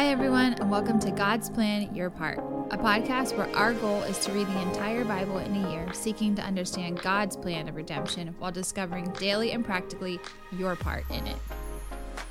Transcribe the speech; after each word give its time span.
Hi, 0.00 0.08
everyone, 0.08 0.54
and 0.54 0.70
welcome 0.70 0.98
to 1.00 1.10
God's 1.10 1.50
Plan 1.50 1.94
Your 1.94 2.08
Part, 2.08 2.38
a 2.70 2.78
podcast 2.78 3.36
where 3.36 3.54
our 3.54 3.74
goal 3.74 4.02
is 4.04 4.18
to 4.20 4.32
read 4.32 4.46
the 4.46 4.62
entire 4.62 5.04
Bible 5.04 5.36
in 5.36 5.54
a 5.54 5.70
year, 5.70 5.92
seeking 5.92 6.34
to 6.36 6.42
understand 6.42 7.02
God's 7.02 7.36
plan 7.36 7.68
of 7.68 7.76
redemption 7.76 8.34
while 8.38 8.50
discovering 8.50 9.10
daily 9.18 9.52
and 9.52 9.62
practically 9.62 10.18
your 10.52 10.74
part 10.74 11.04
in 11.10 11.26
it. 11.26 11.36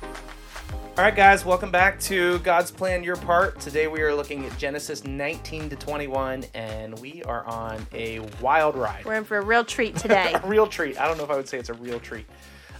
All 0.02 1.04
right, 1.04 1.14
guys, 1.14 1.44
welcome 1.44 1.70
back 1.70 2.00
to 2.00 2.40
God's 2.40 2.72
Plan 2.72 3.04
Your 3.04 3.14
Part. 3.14 3.60
Today 3.60 3.86
we 3.86 4.02
are 4.02 4.16
looking 4.16 4.44
at 4.46 4.58
Genesis 4.58 5.04
19 5.04 5.70
to 5.70 5.76
21, 5.76 6.46
and 6.54 6.98
we 6.98 7.22
are 7.22 7.46
on 7.46 7.86
a 7.92 8.18
wild 8.40 8.74
ride. 8.74 9.04
We're 9.04 9.14
in 9.14 9.22
for 9.22 9.38
a 9.38 9.44
real 9.44 9.64
treat 9.64 9.94
today. 9.94 10.32
a 10.34 10.40
real 10.44 10.66
treat. 10.66 11.00
I 11.00 11.06
don't 11.06 11.18
know 11.18 11.24
if 11.24 11.30
I 11.30 11.36
would 11.36 11.48
say 11.48 11.58
it's 11.58 11.70
a 11.70 11.74
real 11.74 12.00
treat. 12.00 12.26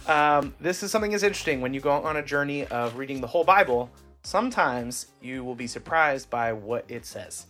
Um, 0.07 0.53
this 0.59 0.83
is 0.83 0.91
something 0.91 1.11
that's 1.11 1.23
interesting 1.23 1.61
when 1.61 1.73
you 1.73 1.79
go 1.79 1.91
on 1.91 2.17
a 2.17 2.21
journey 2.21 2.65
of 2.65 2.97
reading 2.97 3.21
the 3.21 3.27
whole 3.27 3.45
Bible 3.45 3.89
sometimes 4.23 5.07
you 5.21 5.43
will 5.43 5.55
be 5.55 5.67
surprised 5.67 6.29
by 6.29 6.53
what 6.53 6.85
it 6.87 7.05
says. 7.05 7.47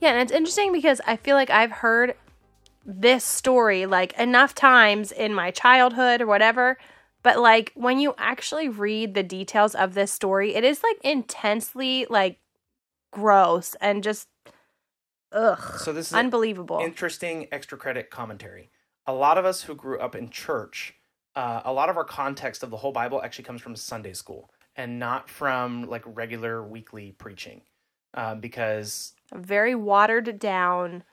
Yeah, 0.00 0.10
and 0.10 0.20
it's 0.20 0.32
interesting 0.32 0.72
because 0.72 1.00
I 1.06 1.16
feel 1.16 1.36
like 1.36 1.50
I've 1.50 1.70
heard 1.70 2.14
this 2.84 3.24
story 3.24 3.86
like 3.86 4.12
enough 4.18 4.54
times 4.54 5.10
in 5.10 5.32
my 5.32 5.50
childhood 5.50 6.20
or 6.20 6.26
whatever. 6.26 6.78
But 7.22 7.38
like 7.38 7.72
when 7.74 7.98
you 7.98 8.14
actually 8.18 8.68
read 8.68 9.14
the 9.14 9.22
details 9.22 9.74
of 9.74 9.94
this 9.94 10.12
story, 10.12 10.54
it 10.54 10.64
is 10.64 10.82
like 10.82 10.98
intensely 11.02 12.06
like 12.10 12.38
gross 13.10 13.74
and 13.80 14.02
just 14.02 14.28
ugh. 15.32 15.78
So 15.78 15.92
this 15.92 16.08
is 16.08 16.14
unbelievable. 16.14 16.80
Interesting 16.82 17.48
extra 17.50 17.78
credit 17.78 18.10
commentary. 18.10 18.70
A 19.06 19.12
lot 19.12 19.38
of 19.38 19.44
us 19.44 19.62
who 19.62 19.74
grew 19.74 19.98
up 19.98 20.14
in 20.14 20.30
church, 20.30 20.94
uh, 21.34 21.62
a 21.64 21.72
lot 21.72 21.88
of 21.88 21.96
our 21.96 22.04
context 22.04 22.62
of 22.62 22.70
the 22.70 22.78
whole 22.78 22.92
Bible 22.92 23.22
actually 23.22 23.44
comes 23.44 23.60
from 23.60 23.76
Sunday 23.76 24.12
school 24.12 24.50
and 24.76 24.98
not 24.98 25.28
from 25.28 25.88
like 25.88 26.02
regular 26.06 26.62
weekly 26.62 27.12
preaching 27.12 27.62
um, 28.14 28.40
because 28.40 29.12
a 29.32 29.38
very 29.38 29.74
watered 29.74 30.38
down 30.38 31.04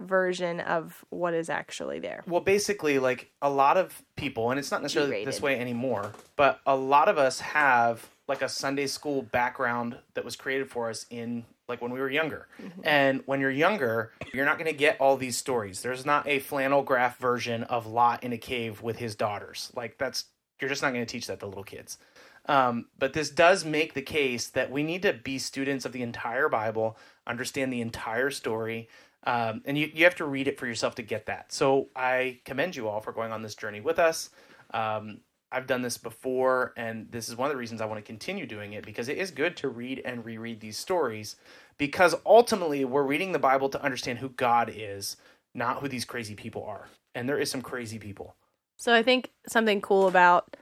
version 0.00 0.60
of 0.60 1.04
what 1.10 1.34
is 1.34 1.50
actually 1.50 1.98
there. 1.98 2.22
Well, 2.26 2.40
basically, 2.40 2.98
like 2.98 3.30
a 3.42 3.50
lot 3.50 3.76
of 3.76 4.02
people, 4.16 4.50
and 4.50 4.58
it's 4.58 4.70
not 4.70 4.82
necessarily 4.82 5.10
G-rated. 5.10 5.28
this 5.28 5.42
way 5.42 5.58
anymore, 5.58 6.12
but 6.36 6.60
a 6.66 6.76
lot 6.76 7.08
of 7.08 7.18
us 7.18 7.40
have 7.40 8.08
like 8.28 8.42
a 8.42 8.48
Sunday 8.48 8.86
school 8.86 9.22
background 9.22 9.96
that 10.14 10.24
was 10.24 10.36
created 10.36 10.70
for 10.70 10.90
us 10.90 11.06
in 11.10 11.44
like 11.68 11.82
when 11.82 11.90
we 11.90 12.00
were 12.00 12.10
younger. 12.10 12.46
Mm-hmm. 12.62 12.80
And 12.84 13.22
when 13.26 13.40
you're 13.40 13.50
younger, 13.50 14.12
you're 14.32 14.44
not 14.44 14.58
going 14.58 14.70
to 14.70 14.76
get 14.76 15.00
all 15.00 15.16
these 15.16 15.36
stories. 15.36 15.82
There's 15.82 16.06
not 16.06 16.26
a 16.26 16.38
flannel 16.38 16.82
graph 16.82 17.18
version 17.18 17.64
of 17.64 17.86
Lot 17.86 18.24
in 18.24 18.32
a 18.32 18.38
cave 18.38 18.82
with 18.82 18.98
his 18.98 19.14
daughters. 19.14 19.70
Like 19.74 19.98
that's 19.98 20.26
you're 20.60 20.70
just 20.70 20.82
not 20.82 20.92
going 20.92 21.04
to 21.04 21.10
teach 21.10 21.26
that 21.26 21.40
to 21.40 21.46
little 21.46 21.64
kids. 21.64 21.98
Um, 22.46 22.86
but 22.98 23.12
this 23.12 23.30
does 23.30 23.64
make 23.64 23.94
the 23.94 24.02
case 24.02 24.48
that 24.48 24.70
we 24.70 24.82
need 24.82 25.02
to 25.02 25.12
be 25.12 25.38
students 25.38 25.84
of 25.84 25.92
the 25.92 26.02
entire 26.02 26.48
Bible, 26.48 26.96
understand 27.26 27.72
the 27.72 27.82
entire 27.82 28.30
story, 28.30 28.88
um, 29.24 29.62
and 29.66 29.76
you, 29.76 29.90
you 29.92 30.04
have 30.04 30.14
to 30.16 30.24
read 30.24 30.48
it 30.48 30.58
for 30.58 30.66
yourself 30.66 30.94
to 30.96 31.02
get 31.02 31.26
that. 31.26 31.52
So 31.52 31.88
I 31.94 32.40
commend 32.44 32.76
you 32.76 32.88
all 32.88 33.00
for 33.00 33.12
going 33.12 33.32
on 33.32 33.42
this 33.42 33.54
journey 33.54 33.80
with 33.80 33.98
us. 33.98 34.30
Um, 34.72 35.20
I've 35.50 35.66
done 35.66 35.82
this 35.82 35.98
before, 35.98 36.72
and 36.76 37.10
this 37.10 37.28
is 37.28 37.36
one 37.36 37.46
of 37.46 37.52
the 37.52 37.58
reasons 37.58 37.80
I 37.80 37.86
want 37.86 37.98
to 37.98 38.06
continue 38.06 38.46
doing 38.46 38.74
it 38.74 38.84
because 38.84 39.08
it 39.08 39.18
is 39.18 39.30
good 39.30 39.56
to 39.58 39.68
read 39.68 40.02
and 40.04 40.24
reread 40.24 40.60
these 40.60 40.76
stories 40.76 41.36
because 41.78 42.14
ultimately 42.26 42.84
we're 42.84 43.02
reading 43.02 43.32
the 43.32 43.38
Bible 43.38 43.68
to 43.70 43.82
understand 43.82 44.18
who 44.18 44.28
God 44.30 44.70
is, 44.74 45.16
not 45.54 45.80
who 45.80 45.88
these 45.88 46.04
crazy 46.04 46.34
people 46.34 46.64
are. 46.64 46.88
And 47.14 47.28
there 47.28 47.38
is 47.38 47.50
some 47.50 47.62
crazy 47.62 47.98
people. 47.98 48.36
So 48.78 48.94
I 48.94 49.02
think 49.02 49.30
something 49.46 49.80
cool 49.80 50.08
about 50.08 50.56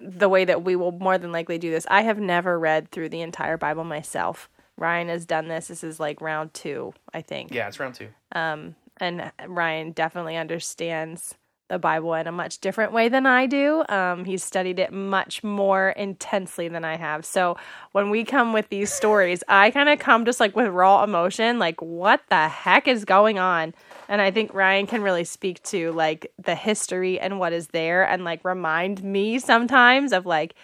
the 0.00 0.28
way 0.28 0.44
that 0.44 0.64
we 0.64 0.76
will 0.76 0.92
more 0.92 1.18
than 1.18 1.32
likely 1.32 1.58
do 1.58 1.70
this. 1.70 1.86
I 1.90 2.02
have 2.02 2.18
never 2.18 2.58
read 2.58 2.90
through 2.90 3.10
the 3.10 3.20
entire 3.20 3.56
Bible 3.56 3.84
myself. 3.84 4.48
Ryan 4.76 5.08
has 5.08 5.26
done 5.26 5.48
this. 5.48 5.68
This 5.68 5.84
is 5.84 6.00
like 6.00 6.20
round 6.20 6.54
two, 6.54 6.94
I 7.12 7.20
think. 7.20 7.52
Yeah, 7.52 7.68
it's 7.68 7.80
round 7.80 7.96
two. 7.96 8.08
Um, 8.32 8.76
and 8.98 9.32
Ryan 9.46 9.92
definitely 9.92 10.36
understands 10.36 11.34
the 11.68 11.78
Bible 11.78 12.14
in 12.14 12.26
a 12.26 12.32
much 12.32 12.58
different 12.58 12.92
way 12.92 13.08
than 13.08 13.26
I 13.26 13.46
do. 13.46 13.84
Um, 13.88 14.24
he's 14.24 14.42
studied 14.42 14.78
it 14.78 14.92
much 14.92 15.44
more 15.44 15.90
intensely 15.90 16.68
than 16.68 16.84
I 16.84 16.96
have. 16.96 17.24
So 17.24 17.56
when 17.92 18.10
we 18.10 18.24
come 18.24 18.52
with 18.52 18.68
these 18.70 18.92
stories, 18.92 19.44
I 19.48 19.70
kind 19.70 19.88
of 19.88 19.98
come 19.98 20.24
just 20.24 20.40
like 20.40 20.56
with 20.56 20.68
raw 20.68 21.04
emotion, 21.04 21.58
like, 21.58 21.80
what 21.82 22.22
the 22.30 22.48
heck 22.48 22.88
is 22.88 23.04
going 23.04 23.38
on? 23.38 23.74
And 24.08 24.22
I 24.22 24.30
think 24.30 24.54
Ryan 24.54 24.86
can 24.86 25.02
really 25.02 25.24
speak 25.24 25.62
to 25.64 25.92
like 25.92 26.32
the 26.42 26.54
history 26.54 27.20
and 27.20 27.38
what 27.38 27.52
is 27.52 27.68
there 27.68 28.08
and 28.08 28.24
like 28.24 28.44
remind 28.44 29.04
me 29.04 29.38
sometimes 29.38 30.12
of 30.12 30.24
like 30.24 30.54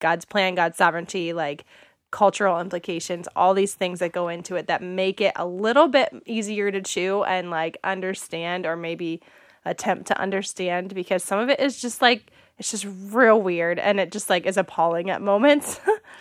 God's 0.00 0.24
plan, 0.24 0.54
God's 0.54 0.76
sovereignty, 0.76 1.32
like 1.32 1.64
cultural 2.10 2.60
implications, 2.60 3.26
all 3.34 3.54
these 3.54 3.74
things 3.74 4.00
that 4.00 4.12
go 4.12 4.28
into 4.28 4.54
it 4.56 4.66
that 4.66 4.82
make 4.82 5.20
it 5.20 5.32
a 5.34 5.46
little 5.46 5.88
bit 5.88 6.12
easier 6.26 6.70
to 6.70 6.82
chew 6.82 7.24
and 7.24 7.50
like 7.50 7.78
understand 7.82 8.66
or 8.66 8.76
maybe 8.76 9.20
attempt 9.64 10.06
to 10.08 10.20
understand 10.20 10.94
because 10.94 11.22
some 11.22 11.38
of 11.38 11.48
it 11.48 11.60
is 11.60 11.80
just 11.80 12.02
like 12.02 12.30
it's 12.58 12.70
just 12.70 12.86
real 13.10 13.40
weird 13.40 13.78
and 13.78 13.98
it 13.98 14.12
just 14.12 14.28
like 14.28 14.46
is 14.46 14.56
appalling 14.56 15.10
at 15.10 15.22
moments. 15.22 15.80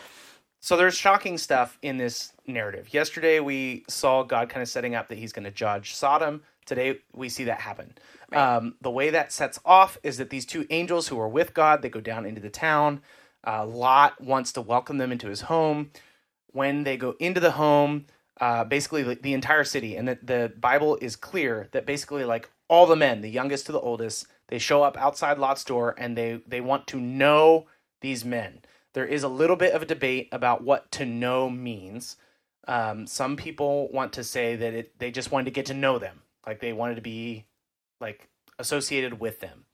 so 0.59 0.77
there's 0.77 0.95
shocking 0.95 1.37
stuff 1.37 1.77
in 1.81 1.97
this 1.97 2.33
narrative. 2.47 2.93
Yesterday 2.93 3.39
we 3.39 3.83
saw 3.87 4.23
God 4.23 4.49
kind 4.49 4.61
of 4.61 4.69
setting 4.69 4.95
up 4.95 5.09
that 5.09 5.17
he's 5.17 5.33
going 5.33 5.45
to 5.45 5.51
judge 5.51 5.93
Sodom 5.93 6.41
Today 6.65 6.99
we 7.13 7.29
see 7.29 7.45
that 7.45 7.59
happen. 7.59 7.93
Right. 8.31 8.39
Um, 8.39 8.75
the 8.81 8.91
way 8.91 9.09
that 9.09 9.31
sets 9.31 9.59
off 9.65 9.97
is 10.03 10.17
that 10.17 10.29
these 10.29 10.45
two 10.45 10.65
angels 10.69 11.07
who 11.07 11.19
are 11.19 11.27
with 11.27 11.53
God, 11.53 11.81
they 11.81 11.89
go 11.89 12.01
down 12.01 12.25
into 12.25 12.41
the 12.41 12.49
town. 12.49 13.01
Uh, 13.45 13.65
Lot 13.65 14.21
wants 14.21 14.53
to 14.53 14.61
welcome 14.61 14.97
them 14.97 15.11
into 15.11 15.27
his 15.27 15.41
home. 15.41 15.91
When 16.53 16.83
they 16.83 16.97
go 16.97 17.15
into 17.19 17.39
the 17.39 17.51
home, 17.51 18.05
uh, 18.39 18.63
basically 18.63 19.03
the, 19.03 19.15
the, 19.15 19.33
entire 19.33 19.63
city, 19.63 19.95
and 19.95 20.07
the, 20.07 20.19
the 20.21 20.53
Bible 20.59 20.97
is 21.01 21.15
clear 21.15 21.67
that 21.71 21.85
basically 21.85 22.25
like 22.25 22.49
all 22.71 22.85
the 22.85 22.95
men, 22.95 23.19
the 23.19 23.29
youngest 23.29 23.65
to 23.65 23.73
the 23.73 23.81
oldest, 23.81 24.27
they 24.47 24.57
show 24.57 24.81
up 24.81 24.97
outside 24.97 25.37
Lot's 25.37 25.65
door 25.65 25.93
and 25.97 26.17
they 26.17 26.41
they 26.47 26.61
want 26.61 26.87
to 26.87 26.99
know 26.99 27.67
these 27.99 28.23
men. 28.23 28.61
There 28.93 29.05
is 29.05 29.23
a 29.23 29.27
little 29.27 29.57
bit 29.57 29.73
of 29.73 29.81
a 29.81 29.85
debate 29.85 30.29
about 30.31 30.63
what 30.63 30.89
to 30.93 31.05
know 31.05 31.49
means. 31.49 32.15
Um, 32.67 33.05
some 33.07 33.35
people 33.35 33.89
want 33.91 34.13
to 34.13 34.23
say 34.23 34.55
that 34.55 34.73
it, 34.73 34.99
they 34.99 35.11
just 35.11 35.31
wanted 35.31 35.45
to 35.45 35.51
get 35.51 35.65
to 35.67 35.73
know 35.73 35.99
them. 35.99 36.21
Like 36.47 36.61
they 36.61 36.71
wanted 36.71 36.95
to 36.95 37.01
be 37.01 37.45
like 37.99 38.29
associated 38.57 39.19
with 39.19 39.41
them. 39.41 39.65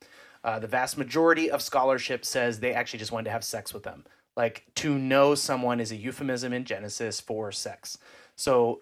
Uh, 0.43 0.57
the 0.57 0.67
vast 0.67 0.97
majority 0.97 1.51
of 1.51 1.61
scholarship 1.61 2.25
says 2.25 2.59
they 2.59 2.73
actually 2.73 2.99
just 2.99 3.11
wanted 3.11 3.25
to 3.25 3.31
have 3.31 3.43
sex 3.43 3.73
with 3.75 3.83
them. 3.83 4.05
Like 4.35 4.65
to 4.75 4.97
know 4.97 5.35
someone 5.35 5.79
is 5.79 5.91
a 5.91 5.95
euphemism 5.95 6.51
in 6.51 6.65
Genesis 6.65 7.21
for 7.21 7.51
sex. 7.51 7.99
So 8.35 8.81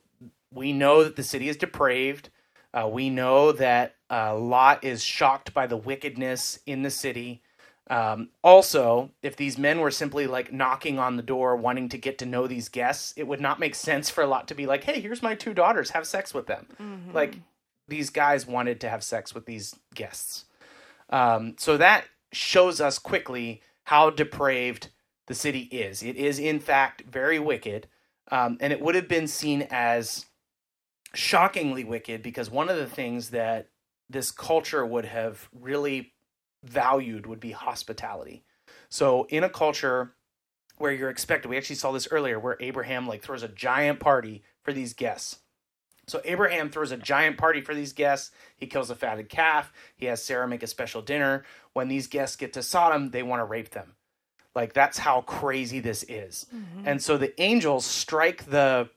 we 0.51 0.71
know 0.71 1.03
that 1.03 1.17
the 1.17 1.23
city 1.23 1.49
is 1.49 1.57
depraved. 1.57 2.29
Uh, 2.73 2.87
we 2.87 3.09
know 3.09 3.51
that 3.53 3.94
uh, 4.09 4.37
Lot 4.37 4.83
is 4.83 5.03
shocked 5.03 5.53
by 5.53 5.67
the 5.67 5.77
wickedness 5.77 6.59
in 6.65 6.83
the 6.83 6.91
city. 6.91 7.41
Um, 7.87 8.29
also, 8.43 9.11
if 9.21 9.35
these 9.35 9.57
men 9.57 9.79
were 9.79 9.91
simply 9.91 10.25
like 10.25 10.51
knocking 10.51 10.97
on 10.97 11.17
the 11.17 11.23
door, 11.23 11.55
wanting 11.55 11.89
to 11.89 11.97
get 11.97 12.17
to 12.19 12.25
know 12.25 12.47
these 12.47 12.69
guests, 12.69 13.13
it 13.15 13.27
would 13.27 13.41
not 13.41 13.59
make 13.59 13.75
sense 13.75 14.09
for 14.09 14.25
Lot 14.25 14.47
to 14.47 14.55
be 14.55 14.65
like, 14.65 14.83
"Hey, 14.83 14.99
here's 14.99 15.21
my 15.21 15.35
two 15.35 15.53
daughters. 15.53 15.91
Have 15.91 16.07
sex 16.07 16.33
with 16.33 16.47
them." 16.47 16.67
Mm-hmm. 16.81 17.11
Like 17.13 17.35
these 17.87 18.09
guys 18.09 18.47
wanted 18.47 18.81
to 18.81 18.89
have 18.89 19.03
sex 19.03 19.35
with 19.35 19.45
these 19.45 19.75
guests. 19.93 20.45
Um, 21.09 21.55
so 21.59 21.77
that 21.77 22.05
shows 22.31 22.81
us 22.81 22.97
quickly 22.97 23.61
how 23.83 24.09
depraved 24.09 24.89
the 25.27 25.35
city 25.35 25.61
is. 25.71 26.03
It 26.03 26.15
is, 26.15 26.39
in 26.39 26.59
fact, 26.59 27.03
very 27.09 27.39
wicked. 27.39 27.87
Um, 28.31 28.57
and 28.59 28.73
it 28.73 28.81
would 28.81 28.95
have 28.95 29.07
been 29.07 29.27
seen 29.27 29.67
as 29.69 30.25
shockingly 31.13 31.83
wicked 31.83 32.21
because 32.23 32.49
one 32.49 32.69
of 32.69 32.77
the 32.77 32.87
things 32.87 33.29
that 33.29 33.69
this 34.09 34.31
culture 34.31 34.85
would 34.85 35.05
have 35.05 35.49
really 35.53 36.13
valued 36.63 37.25
would 37.25 37.39
be 37.39 37.51
hospitality. 37.51 38.43
So, 38.89 39.25
in 39.29 39.43
a 39.43 39.49
culture 39.49 40.15
where 40.77 40.91
you're 40.91 41.09
expected, 41.09 41.49
we 41.49 41.57
actually 41.57 41.77
saw 41.77 41.91
this 41.91 42.07
earlier, 42.11 42.39
where 42.39 42.57
Abraham 42.59 43.07
like 43.07 43.21
throws 43.21 43.43
a 43.43 43.47
giant 43.47 43.99
party 43.99 44.43
for 44.63 44.73
these 44.73 44.93
guests. 44.93 45.39
So 46.07 46.21
Abraham 46.23 46.69
throws 46.69 46.91
a 46.91 46.97
giant 46.97 47.37
party 47.37 47.61
for 47.61 47.73
these 47.73 47.93
guests. 47.93 48.31
He 48.57 48.67
kills 48.67 48.89
a 48.89 48.95
fatted 48.95 49.29
calf. 49.29 49.73
He 49.95 50.05
has 50.05 50.23
Sarah 50.23 50.47
make 50.47 50.63
a 50.63 50.67
special 50.67 51.01
dinner. 51.01 51.43
When 51.73 51.87
these 51.87 52.07
guests 52.07 52.35
get 52.35 52.53
to 52.53 52.63
Sodom, 52.63 53.11
they 53.11 53.23
want 53.23 53.39
to 53.39 53.45
rape 53.45 53.71
them. 53.71 53.93
Like 54.53 54.73
that's 54.73 54.99
how 54.99 55.21
crazy 55.21 55.79
this 55.79 56.03
is. 56.07 56.45
Mm-hmm. 56.53 56.87
And 56.87 57.01
so 57.01 57.17
the 57.17 57.39
angels 57.41 57.85
strike 57.85 58.45
the 58.45 58.89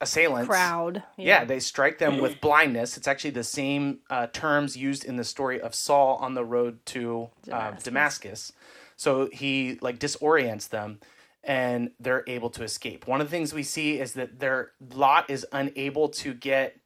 assailants 0.00 0.48
crowd. 0.48 1.02
Yeah. 1.16 1.40
yeah, 1.40 1.44
they 1.44 1.60
strike 1.60 1.98
them 1.98 2.18
with 2.18 2.40
blindness. 2.42 2.96
It's 2.96 3.08
actually 3.08 3.30
the 3.30 3.44
same 3.44 4.00
uh, 4.08 4.26
terms 4.28 4.76
used 4.76 5.04
in 5.04 5.16
the 5.16 5.24
story 5.24 5.60
of 5.60 5.74
Saul 5.74 6.16
on 6.16 6.34
the 6.34 6.44
road 6.44 6.84
to 6.86 7.30
uh, 7.50 7.72
Damascus. 7.72 7.82
Damascus. 7.84 8.52
So 8.96 9.28
he 9.32 9.78
like 9.80 9.98
disorients 9.98 10.68
them 10.68 11.00
and 11.42 11.90
they're 11.98 12.24
able 12.26 12.50
to 12.50 12.62
escape. 12.62 13.06
One 13.06 13.20
of 13.20 13.26
the 13.26 13.30
things 13.30 13.54
we 13.54 13.62
see 13.62 13.98
is 13.98 14.12
that 14.14 14.40
their 14.40 14.72
Lot 14.94 15.30
is 15.30 15.46
unable 15.52 16.10
to 16.10 16.34
get 16.34 16.78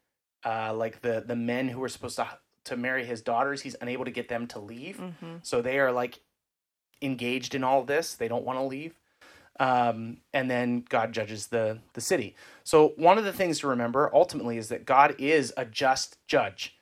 uh, 0.45 0.75
like 0.75 1.01
the 1.01 1.25
the 1.27 1.37
men 1.37 1.69
who 1.69 1.81
were 1.81 1.89
supposed 1.89 2.17
to 2.17 2.29
to 2.65 2.77
marry 2.77 3.05
his 3.05 3.21
daughters. 3.21 3.63
He's 3.63 3.77
unable 3.81 4.05
to 4.05 4.11
get 4.11 4.29
them 4.29 4.47
to 4.49 4.59
leave, 4.59 4.99
mm-hmm. 4.99 5.37
so 5.43 5.61
they 5.61 5.79
are 5.79 5.93
like 5.93 6.21
engaged 7.03 7.55
in 7.55 7.65
all 7.65 7.83
this. 7.83 8.15
They 8.15 8.29
don't 8.29 8.45
want 8.45 8.59
to 8.59 8.65
leave. 8.65 8.95
Um, 9.61 10.19
and 10.33 10.51
then 10.51 10.85
God 10.89 11.13
judges 11.13 11.47
the 11.49 11.79
the 11.93 12.01
city. 12.01 12.35
So 12.65 12.89
one 12.97 13.19
of 13.19 13.25
the 13.25 13.33
things 13.33 13.61
to 13.61 13.69
remember 13.69 14.11
ultimately 14.13 14.59
is 14.59 14.69
that 14.69 14.85
God 14.85 15.15
is 15.19 15.53
a 15.57 15.65
just 15.65 16.17
judge. 16.27 16.77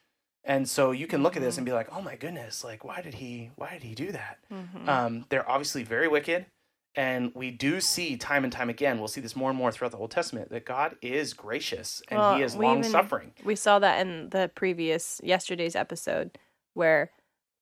And 0.44 0.68
so 0.68 0.90
you 0.90 1.06
can 1.06 1.22
look 1.22 1.36
at 1.36 1.42
this 1.42 1.56
and 1.58 1.64
be 1.66 1.72
like, 1.72 1.88
"Oh 1.94 2.00
my 2.02 2.16
goodness! 2.16 2.64
Like, 2.64 2.82
why 2.84 3.00
did 3.00 3.14
he? 3.14 3.50
Why 3.56 3.72
did 3.74 3.82
he 3.84 3.94
do 3.94 4.10
that?" 4.12 4.38
Mhm. 4.52 4.88
Um, 4.88 5.26
they're 5.28 5.48
obviously 5.48 5.84
very 5.84 6.08
wicked, 6.08 6.46
and 6.96 7.30
we 7.34 7.50
do 7.52 7.80
see 7.80 8.16
time 8.16 8.42
and 8.42 8.52
time 8.52 8.68
again. 8.68 8.98
We'll 8.98 9.06
see 9.06 9.20
this 9.20 9.36
more 9.36 9.50
and 9.50 9.58
more 9.58 9.70
throughout 9.70 9.92
the 9.92 9.98
Old 9.98 10.10
Testament 10.10 10.50
that 10.50 10.64
God 10.64 10.96
is 11.00 11.32
gracious 11.32 12.02
and 12.08 12.18
Well, 12.18 12.36
He 12.36 12.42
is 12.42 12.56
long 12.56 12.82
suffering. 12.82 13.34
We 13.44 13.54
saw 13.54 13.78
that 13.78 14.00
in 14.00 14.30
the 14.30 14.50
previous 14.54 15.20
yesterday's 15.22 15.76
episode 15.76 16.38
where 16.74 17.12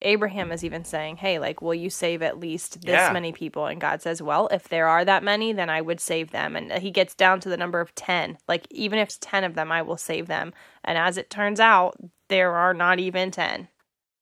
Abraham 0.02 0.50
is 0.52 0.64
even 0.64 0.84
saying, 0.84 1.18
"Hey, 1.18 1.38
like, 1.38 1.60
will 1.60 1.74
you 1.74 1.90
save 1.90 2.22
at 2.22 2.38
least 2.38 2.82
this 2.82 2.94
Yeah. 2.94 3.12
many 3.12 3.32
people?" 3.32 3.66
And 3.66 3.80
God 3.80 4.02
says, 4.02 4.22
"Well, 4.22 4.48
if 4.50 4.68
there 4.68 4.88
are 4.88 5.04
that 5.04 5.22
many, 5.22 5.52
then 5.52 5.68
I 5.70 5.80
would 5.80 6.00
save 6.00 6.30
them." 6.30 6.56
And 6.56 6.72
he 6.72 6.90
gets 6.90 7.14
down 7.14 7.40
to 7.40 7.48
the 7.48 7.56
number 7.56 7.80
of 7.80 7.94
10. 7.94 8.38
Like, 8.48 8.66
even 8.70 8.98
if 8.98 9.08
it's 9.08 9.18
10 9.18 9.44
of 9.44 9.54
them, 9.54 9.70
I 9.70 9.82
will 9.82 9.96
save 9.96 10.26
them. 10.26 10.52
And 10.84 10.96
as 10.96 11.16
it 11.16 11.30
turns 11.30 11.60
out, 11.60 11.96
there 12.28 12.52
are 12.52 12.72
not 12.74 12.98
even 12.98 13.30
10. 13.30 13.68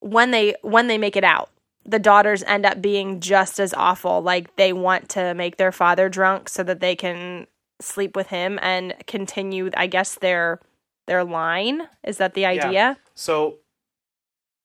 When 0.00 0.30
they 0.30 0.54
when 0.62 0.88
they 0.88 0.98
make 0.98 1.16
it 1.16 1.24
out, 1.24 1.50
the 1.84 1.98
daughters 1.98 2.42
end 2.44 2.66
up 2.66 2.80
being 2.82 3.20
just 3.20 3.58
as 3.58 3.72
awful. 3.74 4.20
Like 4.20 4.56
they 4.56 4.72
want 4.72 5.08
to 5.10 5.34
make 5.34 5.56
their 5.56 5.72
father 5.72 6.08
drunk 6.08 6.48
so 6.48 6.62
that 6.64 6.80
they 6.80 6.94
can 6.96 7.46
sleep 7.80 8.16
with 8.16 8.28
him 8.28 8.58
and 8.60 8.94
continue 9.06 9.70
I 9.76 9.86
guess 9.86 10.16
their 10.16 10.60
their 11.06 11.24
line. 11.24 11.88
Is 12.04 12.18
that 12.18 12.34
the 12.34 12.44
idea? 12.46 12.98
So, 13.14 13.58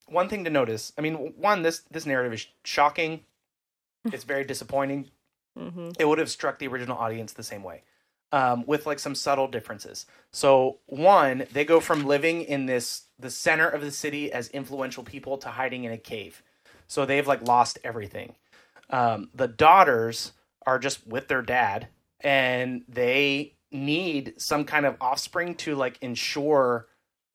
one 0.08 0.30
thing 0.30 0.44
to 0.44 0.50
notice. 0.50 0.94
I 0.98 1.02
mean, 1.02 1.34
one 1.38 1.62
this 1.62 1.82
this 1.92 2.06
narrative 2.06 2.34
is 2.34 2.48
shocking. 2.64 3.22
It's 4.12 4.26
very 4.26 4.44
disappointing. 4.44 5.12
Mm-hmm. 5.58 5.92
it 6.00 6.08
would 6.08 6.18
have 6.18 6.32
struck 6.32 6.58
the 6.58 6.68
original 6.68 6.98
audience 6.98 7.34
the 7.34 7.44
same 7.44 7.62
way 7.62 7.84
um, 8.32 8.66
with 8.66 8.88
like 8.88 8.98
some 8.98 9.14
subtle 9.14 9.48
differences 9.48 10.08
so 10.32 10.80
one 10.88 11.46
they 11.54 11.64
go 11.64 11.80
from 11.80 12.08
living 12.08 12.42
in 12.42 12.66
this 12.66 13.04
the 13.20 13.30
center 13.30 13.70
of 13.70 13.82
the 13.82 13.92
city 13.92 14.34
as 14.34 14.48
influential 14.48 15.04
people 15.04 15.38
to 15.38 15.50
hiding 15.50 15.84
in 15.84 15.92
a 15.92 15.98
cave 15.98 16.42
so 16.88 17.06
they've 17.06 17.28
like 17.28 17.48
lost 17.48 17.78
everything 17.84 18.34
um, 18.90 19.30
the 19.36 19.48
daughters 19.48 20.32
are 20.66 20.80
just 20.80 21.06
with 21.06 21.28
their 21.28 21.44
dad 21.44 21.88
and 22.22 22.84
they 22.90 23.54
need 23.72 24.34
some 24.38 24.66
kind 24.66 24.88
of 24.88 24.98
offspring 25.00 25.54
to 25.54 25.76
like 25.76 26.00
ensure 26.02 26.88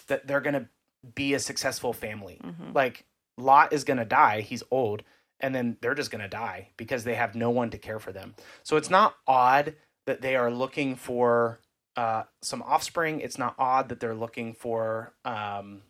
that 0.08 0.26
they're 0.26 0.40
gonna 0.40 0.68
be 1.14 1.34
a 1.34 1.38
successful 1.38 1.92
family 1.92 2.40
Mhm. 2.42 2.74
like 2.74 3.04
lot 3.36 3.72
is 3.72 3.84
gonna 3.84 4.04
die 4.04 4.40
he's 4.40 4.62
old 4.70 5.02
and 5.40 5.54
then 5.54 5.76
they're 5.80 5.94
just 5.94 6.10
going 6.10 6.20
to 6.20 6.28
die 6.28 6.70
because 6.76 7.04
they 7.04 7.14
have 7.14 7.36
no 7.36 7.48
one 7.50 7.70
to 7.70 7.78
care 7.78 8.00
for 8.00 8.10
them. 8.10 8.34
So 8.64 8.76
it's 8.76 8.90
not 8.90 9.14
odd 9.28 9.76
that 10.04 10.20
they 10.20 10.34
are 10.34 10.50
looking 10.50 10.96
for 10.96 11.60
uh, 11.94 12.24
some 12.42 12.60
offspring. 12.62 13.20
It's 13.20 13.38
not 13.38 13.54
odd 13.56 13.88
that 13.90 14.00
they're 14.00 14.16
looking 14.16 14.52
for 14.52 15.14
um, 15.24 15.82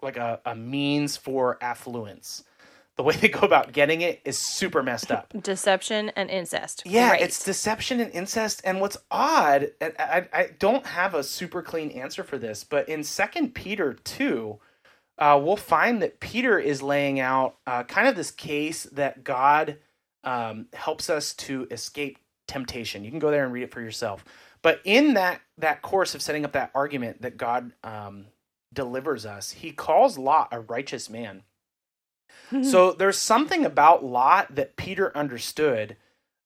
like 0.00 0.16
a, 0.16 0.40
a 0.46 0.54
means 0.54 1.18
for 1.18 1.62
affluence. 1.62 2.42
The 3.00 3.04
way 3.04 3.16
they 3.20 3.28
go 3.28 3.40
about 3.40 3.72
getting 3.72 4.02
it 4.02 4.20
is 4.26 4.36
super 4.36 4.82
messed 4.82 5.10
up. 5.10 5.32
Deception 5.42 6.10
and 6.16 6.28
incest. 6.28 6.82
Yeah, 6.84 7.08
Great. 7.10 7.22
it's 7.22 7.42
deception 7.42 7.98
and 7.98 8.12
incest. 8.12 8.60
And 8.62 8.78
what's 8.78 8.98
odd, 9.10 9.70
and 9.80 9.94
I, 9.98 10.28
I 10.34 10.50
don't 10.58 10.84
have 10.84 11.14
a 11.14 11.24
super 11.24 11.62
clean 11.62 11.90
answer 11.92 12.22
for 12.22 12.36
this, 12.36 12.62
but 12.62 12.90
in 12.90 13.02
Second 13.02 13.54
Peter 13.54 13.94
two, 13.94 14.58
uh, 15.18 15.40
we'll 15.42 15.56
find 15.56 16.02
that 16.02 16.20
Peter 16.20 16.58
is 16.58 16.82
laying 16.82 17.20
out 17.20 17.56
uh, 17.66 17.84
kind 17.84 18.06
of 18.06 18.16
this 18.16 18.30
case 18.30 18.82
that 18.92 19.24
God 19.24 19.78
um, 20.22 20.66
helps 20.74 21.08
us 21.08 21.32
to 21.36 21.66
escape 21.70 22.18
temptation. 22.48 23.02
You 23.02 23.10
can 23.10 23.18
go 23.18 23.30
there 23.30 23.44
and 23.44 23.52
read 23.54 23.62
it 23.62 23.72
for 23.72 23.80
yourself. 23.80 24.26
But 24.60 24.82
in 24.84 25.14
that 25.14 25.40
that 25.56 25.80
course 25.80 26.14
of 26.14 26.20
setting 26.20 26.44
up 26.44 26.52
that 26.52 26.70
argument 26.74 27.22
that 27.22 27.38
God 27.38 27.72
um, 27.82 28.26
delivers 28.74 29.24
us, 29.24 29.52
He 29.52 29.72
calls 29.72 30.18
Lot 30.18 30.48
a 30.52 30.60
righteous 30.60 31.08
man. 31.08 31.44
So 32.62 32.92
there's 32.92 33.18
something 33.18 33.64
about 33.64 34.04
Lot 34.04 34.54
that 34.56 34.76
Peter 34.76 35.16
understood. 35.16 35.96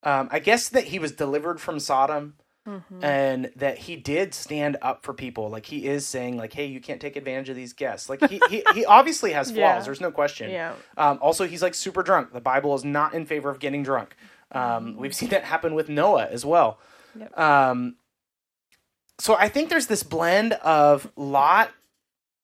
Um, 0.02 0.28
I 0.30 0.38
guess 0.38 0.68
that 0.68 0.84
he 0.84 0.98
was 0.98 1.12
delivered 1.12 1.60
from 1.60 1.80
Sodom 1.80 2.34
Mhm. 2.66 3.02
and 3.02 3.50
that 3.56 3.76
he 3.78 3.96
did 3.96 4.32
stand 4.34 4.76
up 4.80 5.02
for 5.02 5.12
people. 5.14 5.48
Like 5.50 5.66
he 5.66 5.86
is 5.86 6.06
saying, 6.06 6.36
like, 6.38 6.52
hey, 6.54 6.64
you 6.66 6.80
can't 6.80 7.00
take 7.00 7.16
advantage 7.16 7.48
of 7.50 7.56
these 7.56 7.72
guests. 7.74 8.08
Like 8.08 8.26
he 8.28 8.40
he, 8.48 8.62
he 8.74 8.84
obviously 8.86 9.32
has 9.32 9.48
flaws. 9.50 9.56
Yeah. 9.58 9.80
There's 9.80 10.00
no 10.00 10.10
question. 10.10 10.50
yeah. 10.50 10.72
Um, 10.96 11.18
also, 11.22 11.46
he's 11.46 11.62
like 11.62 11.74
super 11.74 12.02
drunk. 12.02 12.32
The 12.32 12.40
Bible 12.40 12.74
is 12.74 12.84
not 12.84 13.12
in 13.14 13.26
favor 13.26 13.50
of 13.50 13.58
getting 13.58 13.82
drunk. 13.82 14.16
Um, 14.52 14.96
we've 14.96 15.14
seen 15.14 15.30
that 15.30 15.44
happen 15.44 15.74
with 15.74 15.88
Noah 15.88 16.26
as 16.30 16.44
well. 16.46 16.78
Yep. 17.18 17.38
Um, 17.38 17.96
so 19.18 19.34
I 19.36 19.48
think 19.48 19.68
there's 19.68 19.86
this 19.86 20.02
blend 20.02 20.52
of 20.54 21.10
Lot 21.16 21.70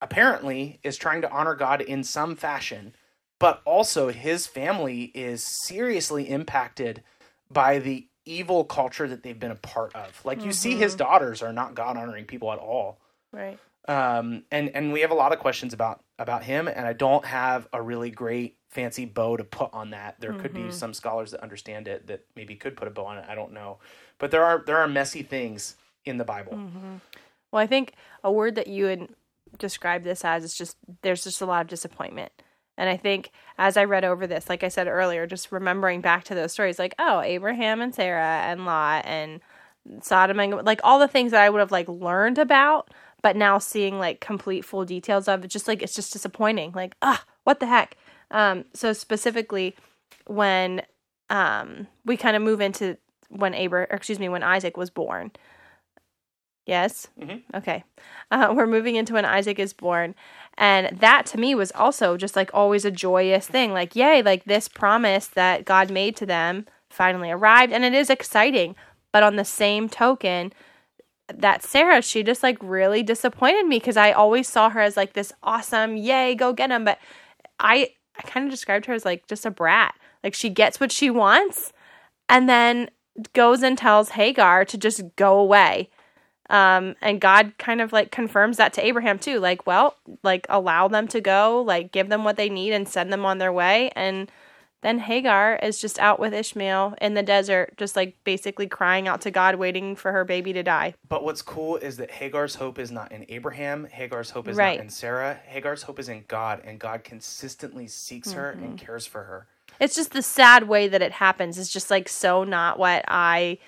apparently 0.00 0.80
is 0.82 0.96
trying 0.96 1.20
to 1.22 1.30
honor 1.30 1.54
God 1.54 1.80
in 1.80 2.04
some 2.04 2.36
fashion, 2.36 2.94
but 3.40 3.60
also 3.64 4.10
his 4.10 4.46
family 4.46 5.10
is 5.14 5.42
seriously 5.42 6.30
impacted 6.30 7.02
by 7.50 7.80
the 7.80 8.06
evil 8.24 8.62
culture 8.62 9.08
that 9.08 9.24
they've 9.24 9.40
been 9.40 9.50
a 9.50 9.56
part 9.56 9.92
of. 9.96 10.24
Like 10.24 10.44
you 10.44 10.52
see 10.52 10.76
his 10.76 10.92
mm-hmm. 10.92 10.98
daughters 10.98 11.42
are 11.42 11.52
not 11.52 11.74
God 11.74 11.96
honoring 11.96 12.26
people 12.26 12.52
at 12.52 12.60
all 12.60 13.00
Right. 13.32 13.58
um, 13.88 14.44
and 14.50 14.70
and 14.74 14.92
we 14.92 15.00
have 15.00 15.10
a 15.10 15.14
lot 15.14 15.32
of 15.32 15.38
questions 15.38 15.72
about 15.72 16.04
about 16.18 16.44
him, 16.44 16.68
and 16.68 16.86
I 16.86 16.92
don't 16.92 17.24
have 17.24 17.66
a 17.72 17.80
really 17.80 18.10
great 18.10 18.56
fancy 18.68 19.04
bow 19.04 19.36
to 19.36 19.44
put 19.44 19.72
on 19.72 19.90
that. 19.90 20.20
There 20.20 20.32
could 20.34 20.52
be 20.52 20.60
mm-hmm. 20.60 20.70
some 20.70 20.94
scholars 20.94 21.30
that 21.32 21.40
understand 21.40 21.88
it 21.88 22.06
that 22.08 22.24
maybe 22.36 22.54
could 22.56 22.76
put 22.76 22.88
a 22.88 22.90
bow 22.90 23.06
on 23.06 23.18
it. 23.18 23.24
I 23.28 23.34
don't 23.34 23.52
know, 23.52 23.78
but 24.18 24.30
there 24.30 24.44
are 24.44 24.62
there 24.66 24.78
are 24.78 24.88
messy 24.88 25.22
things 25.22 25.76
in 26.04 26.18
the 26.18 26.24
Bible. 26.24 26.52
Mm-hmm. 26.52 26.96
Well, 27.52 27.62
I 27.62 27.66
think 27.66 27.94
a 28.22 28.30
word 28.30 28.54
that 28.56 28.66
you 28.66 28.84
would 28.84 29.08
describe 29.58 30.04
this 30.04 30.24
as 30.24 30.44
is 30.44 30.54
just 30.54 30.76
there's 31.02 31.24
just 31.24 31.40
a 31.40 31.46
lot 31.46 31.62
of 31.62 31.68
disappointment. 31.68 32.32
And 32.80 32.88
I 32.88 32.96
think 32.96 33.30
as 33.58 33.76
I 33.76 33.84
read 33.84 34.04
over 34.04 34.26
this, 34.26 34.48
like 34.48 34.64
I 34.64 34.68
said 34.68 34.88
earlier, 34.88 35.26
just 35.26 35.52
remembering 35.52 36.00
back 36.00 36.24
to 36.24 36.34
those 36.34 36.50
stories, 36.50 36.78
like 36.78 36.94
oh, 36.98 37.20
Abraham 37.20 37.82
and 37.82 37.94
Sarah 37.94 38.40
and 38.42 38.64
Lot 38.64 39.04
and 39.04 39.40
Sodom 40.00 40.40
and 40.40 40.64
like 40.64 40.80
all 40.82 40.98
the 40.98 41.06
things 41.06 41.30
that 41.32 41.42
I 41.42 41.50
would 41.50 41.60
have 41.60 41.70
like 41.70 41.88
learned 41.88 42.38
about, 42.38 42.90
but 43.22 43.36
now 43.36 43.58
seeing 43.58 43.98
like 43.98 44.20
complete 44.20 44.64
full 44.64 44.86
details 44.86 45.28
of 45.28 45.44
it, 45.44 45.48
just 45.48 45.68
like 45.68 45.82
it's 45.82 45.94
just 45.94 46.14
disappointing. 46.14 46.72
Like 46.74 46.94
ah, 47.02 47.22
what 47.44 47.60
the 47.60 47.66
heck? 47.66 47.98
Um, 48.30 48.64
so 48.72 48.94
specifically, 48.94 49.76
when 50.26 50.80
um 51.28 51.86
we 52.06 52.16
kind 52.16 52.34
of 52.34 52.40
move 52.42 52.62
into 52.62 52.96
when 53.28 53.54
Abra, 53.54 53.82
or 53.90 53.96
excuse 53.96 54.18
me, 54.18 54.30
when 54.30 54.42
Isaac 54.42 54.78
was 54.78 54.88
born. 54.88 55.32
Yes. 56.66 57.08
Mhm. 57.20 57.42
Okay. 57.54 57.84
Uh, 58.30 58.52
we're 58.56 58.66
moving 58.66 58.96
into 58.96 59.14
when 59.14 59.24
Isaac 59.24 59.58
is 59.58 59.72
born. 59.72 60.14
And 60.58 60.98
that 61.00 61.26
to 61.26 61.38
me 61.38 61.54
was 61.54 61.72
also 61.72 62.16
just 62.16 62.36
like 62.36 62.50
always 62.52 62.84
a 62.84 62.90
joyous 62.90 63.46
thing. 63.46 63.72
Like, 63.72 63.96
yay, 63.96 64.22
like 64.22 64.44
this 64.44 64.68
promise 64.68 65.26
that 65.28 65.64
God 65.64 65.90
made 65.90 66.16
to 66.16 66.26
them 66.26 66.66
finally 66.90 67.30
arrived. 67.30 67.72
And 67.72 67.84
it 67.84 67.94
is 67.94 68.10
exciting. 68.10 68.76
But 69.12 69.22
on 69.22 69.36
the 69.36 69.44
same 69.44 69.88
token, 69.88 70.52
that 71.32 71.62
Sarah, 71.62 72.02
she 72.02 72.22
just 72.22 72.42
like 72.42 72.58
really 72.60 73.02
disappointed 73.02 73.66
me 73.66 73.78
because 73.78 73.96
I 73.96 74.12
always 74.12 74.48
saw 74.48 74.70
her 74.70 74.80
as 74.80 74.96
like 74.96 75.12
this 75.14 75.32
awesome, 75.42 75.96
yay, 75.96 76.34
go 76.34 76.52
get 76.52 76.70
him. 76.70 76.84
But 76.84 76.98
I, 77.58 77.90
I 78.18 78.22
kind 78.22 78.44
of 78.46 78.50
described 78.50 78.86
her 78.86 78.94
as 78.94 79.04
like 79.04 79.26
just 79.28 79.46
a 79.46 79.50
brat. 79.50 79.94
Like 80.22 80.34
she 80.34 80.50
gets 80.50 80.78
what 80.80 80.92
she 80.92 81.08
wants 81.10 81.72
and 82.28 82.48
then 82.48 82.90
goes 83.32 83.62
and 83.62 83.76
tells 83.78 84.10
Hagar 84.10 84.64
to 84.66 84.78
just 84.78 85.02
go 85.16 85.38
away. 85.38 85.90
Um, 86.50 86.96
and 87.00 87.20
God 87.20 87.52
kind 87.58 87.80
of 87.80 87.92
like 87.92 88.10
confirms 88.10 88.56
that 88.58 88.72
to 88.74 88.84
Abraham 88.84 89.18
too. 89.18 89.38
Like, 89.38 89.66
well, 89.66 89.96
like 90.22 90.46
allow 90.50 90.88
them 90.88 91.06
to 91.08 91.20
go, 91.20 91.62
like 91.62 91.92
give 91.92 92.08
them 92.08 92.24
what 92.24 92.36
they 92.36 92.50
need 92.50 92.72
and 92.72 92.88
send 92.88 93.12
them 93.12 93.24
on 93.24 93.38
their 93.38 93.52
way. 93.52 93.90
And 93.94 94.30
then 94.82 94.98
Hagar 94.98 95.56
is 95.62 95.78
just 95.80 95.98
out 95.98 96.18
with 96.18 96.32
Ishmael 96.32 96.94
in 97.00 97.14
the 97.14 97.22
desert, 97.22 97.74
just 97.76 97.96
like 97.96 98.16
basically 98.24 98.66
crying 98.66 99.06
out 99.06 99.20
to 99.22 99.30
God, 99.30 99.56
waiting 99.56 99.94
for 99.94 100.10
her 100.10 100.24
baby 100.24 100.52
to 100.54 100.62
die. 100.62 100.94
But 101.08 101.22
what's 101.22 101.42
cool 101.42 101.76
is 101.76 101.98
that 101.98 102.10
Hagar's 102.10 102.54
hope 102.54 102.78
is 102.78 102.90
not 102.90 103.12
in 103.12 103.26
Abraham. 103.28 103.86
Hagar's 103.90 104.30
hope 104.30 104.48
is 104.48 104.56
Right. 104.56 104.78
not 104.78 104.84
in 104.84 104.90
Sarah. 104.90 105.38
Hagar's 105.46 105.82
hope 105.82 105.98
is 105.98 106.08
in 106.08 106.24
God, 106.28 106.62
and 106.64 106.78
God 106.78 107.04
consistently 107.04 107.88
seeks 107.88 108.32
her 108.32 108.50
and 108.50 108.78
cares 108.78 109.06
for 109.06 109.24
her. 109.24 109.46
It's 109.78 109.94
just 109.94 110.12
the 110.12 110.22
sad 110.22 110.66
way 110.66 110.88
that 110.88 111.02
it 111.02 111.12
happens. 111.12 111.58
It's 111.58 111.72
just 111.72 111.90
like 111.90 112.08
so 112.08 112.42
not 112.44 112.78
what 112.78 113.04
I 113.06 113.58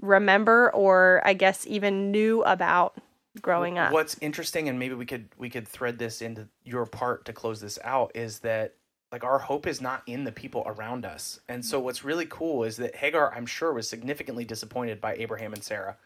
remember 0.00 0.70
or 0.72 1.22
I 1.24 1.34
guess 1.34 1.66
even 1.66 2.10
knew 2.10 2.42
about 2.42 2.96
growing 3.40 3.78
up. 3.78 3.92
What's 3.92 4.16
interesting, 4.20 4.68
and 4.68 4.78
maybe 4.78 4.94
we 4.94 5.06
could 5.06 5.28
we 5.38 5.50
could 5.50 5.66
thread 5.66 5.98
this 5.98 6.22
into 6.22 6.48
your 6.64 6.86
part 6.86 7.24
to 7.26 7.32
close 7.32 7.60
this 7.60 7.78
out, 7.84 8.12
is 8.14 8.40
that 8.40 8.74
like 9.12 9.24
our 9.24 9.38
hope 9.38 9.66
is 9.66 9.80
not 9.80 10.02
in 10.06 10.24
the 10.24 10.32
people 10.32 10.62
around 10.66 11.04
us. 11.04 11.40
And 11.48 11.64
so 11.64 11.80
what's 11.80 12.04
really 12.04 12.26
cool 12.26 12.64
is 12.64 12.76
that 12.76 12.96
Hagar, 12.96 13.34
I'm 13.34 13.46
sure, 13.46 13.72
was 13.72 13.88
significantly 13.88 14.44
disappointed 14.44 15.00
by 15.00 15.14
Abraham 15.14 15.52
and 15.52 15.62
Sarah, 15.62 15.96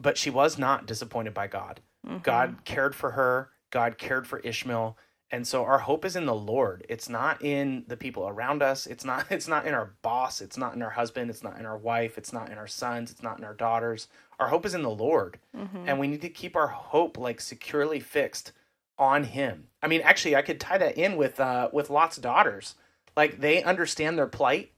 but 0.00 0.16
she 0.16 0.30
was 0.30 0.58
not 0.58 0.86
disappointed 0.86 1.34
by 1.34 1.48
God. 1.48 1.80
Mm-hmm. 2.06 2.18
God 2.18 2.58
cared 2.64 2.94
for 2.94 3.12
her. 3.12 3.50
God 3.70 3.98
cared 3.98 4.26
for 4.28 4.38
Ishmael, 4.40 4.96
And 5.30 5.46
so 5.46 5.64
our 5.64 5.78
hope 5.78 6.04
is 6.04 6.16
in 6.16 6.26
the 6.26 6.34
Lord. 6.34 6.86
It's 6.88 7.08
not 7.08 7.42
in 7.42 7.84
the 7.88 7.96
people 7.96 8.28
around 8.28 8.62
us. 8.62 8.86
It's 8.86 9.04
not 9.04 9.26
it's 9.30 9.48
not 9.48 9.66
in 9.66 9.74
our 9.74 9.94
boss, 10.02 10.40
it's 10.40 10.56
not 10.56 10.74
in 10.74 10.82
our 10.82 10.90
husband, 10.90 11.30
it's 11.30 11.42
not 11.42 11.58
in 11.58 11.66
our 11.66 11.76
wife, 11.78 12.18
it's 12.18 12.32
not 12.32 12.50
in 12.50 12.58
our 12.58 12.66
sons, 12.66 13.10
it's 13.10 13.22
not 13.22 13.38
in 13.38 13.44
our 13.44 13.54
daughters. 13.54 14.08
Our 14.38 14.48
hope 14.48 14.66
is 14.66 14.74
in 14.74 14.82
the 14.82 14.90
Lord. 14.90 15.38
Mm-hmm. 15.56 15.88
And 15.88 15.98
we 15.98 16.08
need 16.08 16.22
to 16.22 16.28
keep 16.28 16.56
our 16.56 16.68
hope 16.68 17.18
like 17.18 17.40
securely 17.40 18.00
fixed 18.00 18.52
on 18.98 19.24
him. 19.24 19.68
I 19.82 19.88
mean, 19.88 20.02
actually 20.02 20.36
I 20.36 20.42
could 20.42 20.60
tie 20.60 20.78
that 20.78 20.96
in 20.96 21.16
with 21.16 21.40
uh 21.40 21.70
with 21.72 21.90
Lot's 21.90 22.16
daughters. 22.16 22.74
Like 23.16 23.40
they 23.40 23.62
understand 23.62 24.18
their 24.18 24.26
plight 24.26 24.72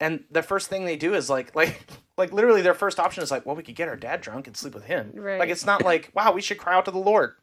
and 0.00 0.24
the 0.30 0.42
first 0.42 0.68
thing 0.68 0.84
they 0.84 0.96
do 0.96 1.14
is 1.14 1.28
like 1.28 1.54
like 1.56 1.86
like 2.16 2.32
literally 2.32 2.62
their 2.62 2.74
first 2.74 3.00
option 3.00 3.22
is 3.22 3.30
like, 3.30 3.46
well, 3.46 3.56
we 3.56 3.62
could 3.62 3.76
get 3.76 3.88
our 3.88 3.96
dad 3.96 4.20
drunk 4.20 4.46
and 4.46 4.56
sleep 4.56 4.74
with 4.74 4.84
him. 4.84 5.12
Right. 5.14 5.38
Like 5.38 5.50
it's 5.50 5.66
not 5.66 5.84
like, 5.84 6.10
wow, 6.14 6.32
we 6.32 6.40
should 6.40 6.58
cry 6.58 6.74
out 6.74 6.84
to 6.86 6.90
the 6.90 6.98
Lord. 6.98 7.34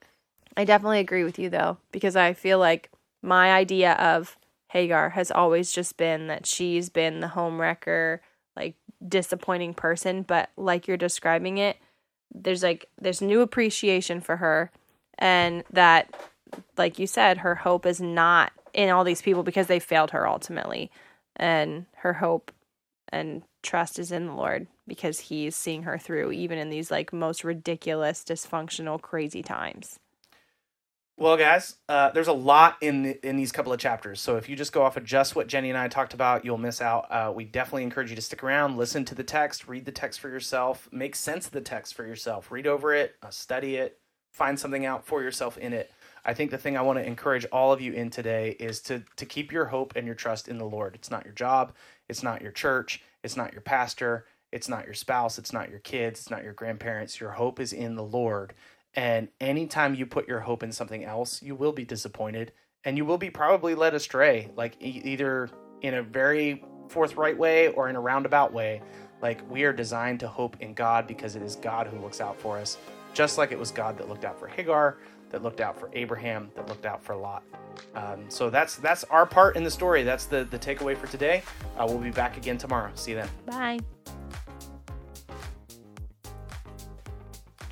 I 0.58 0.66
definitely 0.66 1.00
agree 1.00 1.24
with 1.24 1.38
you 1.40 1.50
though, 1.50 1.78
because 1.92 2.16
I 2.16 2.34
feel 2.34 2.60
like 2.60 2.90
my 3.22 3.52
idea 3.52 3.94
of 3.94 4.38
Hagar 4.70 5.12
has 5.12 5.32
always 5.32 5.72
just 5.72 5.98
been 5.98 6.28
that 6.28 6.46
she's 6.46 6.90
been 6.90 7.20
the 7.20 7.30
home 7.30 7.60
wrecker, 7.60 8.22
like 8.56 8.76
disappointing 9.06 9.74
person, 9.74 10.22
but 10.22 10.50
like 10.58 10.88
you're 10.88 10.98
describing 10.98 11.58
it, 11.58 11.78
there's 12.34 12.64
like 12.64 12.88
there's 13.00 13.22
new 13.22 13.42
appreciation 13.42 14.22
for 14.22 14.38
her 14.38 14.72
and 15.18 15.64
that 15.72 16.14
like 16.78 17.00
you 17.00 17.08
said, 17.08 17.40
her 17.40 17.56
hope 17.56 17.86
is 17.86 18.00
not 18.02 18.52
in 18.74 18.90
all 18.90 19.04
these 19.04 19.22
people 19.22 19.44
because 19.44 19.68
they 19.68 19.80
failed 19.80 20.12
her 20.12 20.28
ultimately. 20.28 20.92
And 21.36 21.86
her 21.98 22.14
hope 22.14 22.52
and 23.10 23.44
trust 23.64 24.00
is 24.00 24.12
in 24.12 24.28
the 24.28 24.34
Lord 24.34 24.68
because 24.88 25.20
he's 25.20 25.56
seeing 25.56 25.84
her 25.84 25.98
through 25.98 26.32
even 26.32 26.58
in 26.58 26.70
these 26.70 26.92
like 26.92 27.12
most 27.12 27.44
ridiculous, 27.44 28.24
dysfunctional, 28.24 29.02
crazy 29.02 29.42
times. 29.42 30.00
Well, 31.18 31.38
guys, 31.38 31.78
uh, 31.88 32.12
there's 32.12 32.28
a 32.28 32.34
lot 32.34 32.76
in 32.82 33.04
the, 33.04 33.28
in 33.28 33.38
these 33.38 33.54
couple 33.54 33.72
of 33.72 33.80
chapters. 33.80 34.20
So 34.20 34.36
if 34.36 34.50
you 34.50 34.56
just 34.58 34.74
go 34.74 34.84
off 34.84 34.98
of 34.98 35.06
just 35.06 35.34
what 35.34 35.48
Jenny 35.48 35.70
and 35.70 35.78
I 35.78 35.88
talked 35.88 36.14
about, 36.14 36.44
you'll 36.44 36.58
miss 36.58 36.82
out. 36.82 37.10
Uh, 37.10 37.32
we 37.34 37.46
definitely 37.46 37.84
encourage 37.84 38.10
you 38.10 38.18
to 38.18 38.22
stick 38.22 38.44
around, 38.44 38.76
listen 38.76 39.06
to 39.06 39.16
the 39.16 39.24
text, 39.24 39.66
read 39.66 39.86
the 39.86 39.94
text 39.94 40.20
for 40.20 40.28
yourself, 40.28 40.90
make 40.92 41.16
sense 41.16 41.46
of 41.46 41.54
the 41.54 41.62
text 41.62 41.94
for 41.94 42.06
yourself, 42.06 42.52
read 42.52 42.68
over 42.68 42.94
it, 42.94 43.16
uh, 43.24 43.30
study 43.30 43.78
it, 43.78 43.98
find 44.34 44.60
something 44.60 44.86
out 44.86 45.06
for 45.06 45.24
yourself 45.24 45.58
in 45.58 45.72
it. 45.72 45.90
I 46.26 46.34
think 46.34 46.52
the 46.52 46.58
thing 46.58 46.76
I 46.76 46.82
want 46.82 47.00
to 47.00 47.08
encourage 47.08 47.46
all 47.46 47.72
of 47.72 47.80
you 47.80 47.94
in 47.94 48.10
today 48.10 48.58
is 48.60 48.82
to 48.82 49.04
to 49.16 49.26
keep 49.26 49.54
your 49.54 49.66
hope 49.66 49.94
and 49.96 50.06
your 50.06 50.16
trust 50.16 50.50
in 50.50 50.58
the 50.58 50.66
Lord. 50.66 50.96
It's 50.96 51.12
not 51.12 51.24
your 51.24 51.34
job, 51.34 51.74
it's 52.10 52.24
not 52.24 52.42
your 52.42 52.52
church, 52.52 53.02
it's 53.24 53.38
not 53.38 53.54
your 53.54 53.62
pastor, 53.62 54.26
it's 54.52 54.68
not 54.68 54.86
your 54.86 54.94
spouse, 54.96 55.38
it's 55.38 55.54
not 55.54 55.70
your 55.70 55.80
kids, 55.80 56.20
it's 56.20 56.30
not 56.30 56.44
your 56.44 56.54
grandparents. 56.54 57.22
Your 57.22 57.32
hope 57.32 57.60
is 57.60 57.72
in 57.72 57.96
the 57.96 58.04
Lord. 58.04 58.54
And 58.96 59.28
anytime 59.42 59.94
you 59.96 60.06
put 60.06 60.28
your 60.28 60.40
hope 60.40 60.64
in 60.64 60.72
something 60.72 61.04
else, 61.04 61.42
you 61.42 61.56
will 61.56 61.74
be 61.74 61.84
disappointed 61.84 62.54
and 62.86 62.98
you 62.98 63.06
will 63.06 63.18
be 63.18 63.30
probably 63.30 63.76
led 63.76 63.94
astray, 63.94 64.52
like 64.56 64.76
e- 64.82 65.02
either 65.04 65.50
in 65.82 65.96
a 65.96 66.04
very 66.04 66.64
forthright 66.88 67.38
way 67.38 67.70
or 67.70 67.90
in 67.90 67.96
a 67.96 68.00
roundabout 68.00 68.54
way. 68.54 68.82
Like 69.22 69.42
we 69.50 69.64
are 69.64 69.74
designed 69.74 70.20
to 70.22 70.28
hope 70.28 70.58
in 70.62 70.74
God 70.74 71.08
because 71.08 71.36
it 71.36 71.42
is 71.42 71.56
God 71.56 71.88
who 71.88 72.00
looks 72.00 72.22
out 72.22 72.40
for 72.40 72.58
us, 72.58 72.78
just 73.14 73.38
like 73.38 73.52
it 73.52 73.60
was 73.60 73.72
God 73.72 73.98
that 73.98 74.08
looked 74.08 74.24
out 74.24 74.40
for 74.40 74.48
Hagar, 74.48 74.98
that 75.32 75.42
looked 75.42 75.62
out 75.62 75.80
for 75.80 75.90
Abraham, 75.94 76.52
that 76.56 76.68
looked 76.68 76.86
out 76.86 77.04
for 77.04 77.16
Lot. 77.16 77.44
Um, 77.96 78.26
so 78.30 78.50
that's 78.50 78.76
that's 78.78 79.04
our 79.06 79.26
part 79.26 79.58
in 79.58 79.64
the 79.64 79.72
story. 79.72 80.04
That's 80.04 80.26
the 80.26 80.46
the 80.46 80.60
takeaway 80.60 80.96
for 80.96 81.08
today. 81.08 81.44
Uh, 81.78 81.86
we'll 81.88 81.98
be 81.98 82.12
back 82.12 82.38
again 82.38 82.58
tomorrow. 82.58 82.92
See 82.96 83.12
you 83.12 83.18
then. 83.18 83.30
Bye. 83.46 83.80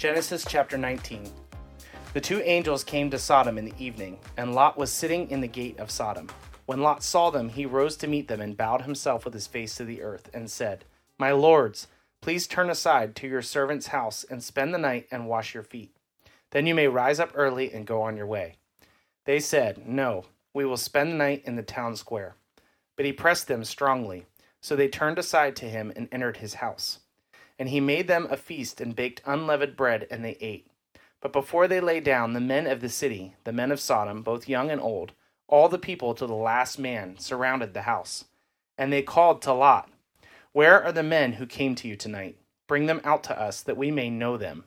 Genesis 0.03 0.45
chapter 0.45 0.77
19. 0.77 1.31
The 2.13 2.19
two 2.19 2.41
angels 2.41 2.83
came 2.83 3.09
to 3.09 3.17
Sodom 3.17 3.57
in 3.57 3.63
the 3.63 3.73
evening, 3.79 4.19
and 4.35 4.53
Lot 4.53 4.77
was 4.77 4.91
sitting 4.91 5.31
in 5.31 5.39
the 5.39 5.47
gate 5.47 5.79
of 5.79 5.89
Sodom. 5.89 6.27
When 6.65 6.81
Lot 6.81 7.03
saw 7.03 7.29
them, 7.29 7.47
he 7.47 7.65
rose 7.65 7.95
to 7.95 8.07
meet 8.07 8.27
them 8.27 8.41
and 8.41 8.57
bowed 8.57 8.81
himself 8.81 9.23
with 9.23 9.33
his 9.33 9.47
face 9.47 9.75
to 9.75 9.85
the 9.85 10.01
earth, 10.01 10.29
and 10.33 10.51
said, 10.51 10.83
My 11.17 11.31
lords, 11.31 11.87
please 12.19 12.47
turn 12.47 12.69
aside 12.69 13.15
to 13.15 13.29
your 13.29 13.41
servant's 13.41 13.87
house 13.87 14.25
and 14.29 14.43
spend 14.43 14.73
the 14.73 14.77
night 14.77 15.07
and 15.09 15.29
wash 15.29 15.53
your 15.53 15.63
feet. 15.63 15.95
Then 16.51 16.67
you 16.67 16.75
may 16.75 16.89
rise 16.89 17.21
up 17.21 17.31
early 17.33 17.71
and 17.71 17.87
go 17.87 18.01
on 18.01 18.17
your 18.17 18.27
way. 18.27 18.57
They 19.23 19.39
said, 19.39 19.87
No, 19.87 20.25
we 20.53 20.65
will 20.65 20.75
spend 20.75 21.13
the 21.13 21.15
night 21.15 21.43
in 21.45 21.55
the 21.55 21.63
town 21.63 21.95
square. 21.95 22.35
But 22.97 23.05
he 23.05 23.13
pressed 23.13 23.47
them 23.47 23.63
strongly, 23.63 24.25
so 24.59 24.75
they 24.75 24.89
turned 24.89 25.17
aside 25.17 25.55
to 25.55 25.69
him 25.69 25.93
and 25.95 26.09
entered 26.11 26.35
his 26.35 26.55
house. 26.55 26.99
And 27.59 27.69
he 27.69 27.79
made 27.79 28.07
them 28.07 28.27
a 28.29 28.37
feast 28.37 28.81
and 28.81 28.95
baked 28.95 29.21
unleavened 29.25 29.75
bread, 29.75 30.07
and 30.09 30.23
they 30.23 30.37
ate. 30.41 30.67
But 31.21 31.31
before 31.31 31.67
they 31.67 31.79
lay 31.79 31.99
down, 31.99 32.33
the 32.33 32.41
men 32.41 32.67
of 32.67 32.81
the 32.81 32.89
city, 32.89 33.35
the 33.43 33.53
men 33.53 33.71
of 33.71 33.79
Sodom, 33.79 34.23
both 34.23 34.49
young 34.49 34.69
and 34.69 34.81
old, 34.81 35.13
all 35.47 35.69
the 35.69 35.79
people 35.79 36.13
to 36.15 36.27
the 36.27 36.33
last 36.33 36.77
man, 36.77 37.17
surrounded 37.17 37.73
the 37.73 37.83
house. 37.83 38.25
And 38.77 38.91
they 38.91 39.01
called 39.01 39.41
to 39.43 39.53
Lot, 39.53 39.89
Where 40.51 40.83
are 40.83 40.91
the 40.91 41.03
men 41.03 41.33
who 41.33 41.45
came 41.45 41.75
to 41.75 41.87
you 41.87 41.95
tonight? 41.95 42.37
Bring 42.67 42.87
them 42.87 43.01
out 43.03 43.23
to 43.25 43.39
us, 43.39 43.61
that 43.61 43.77
we 43.77 43.91
may 43.91 44.09
know 44.09 44.35
them. 44.35 44.65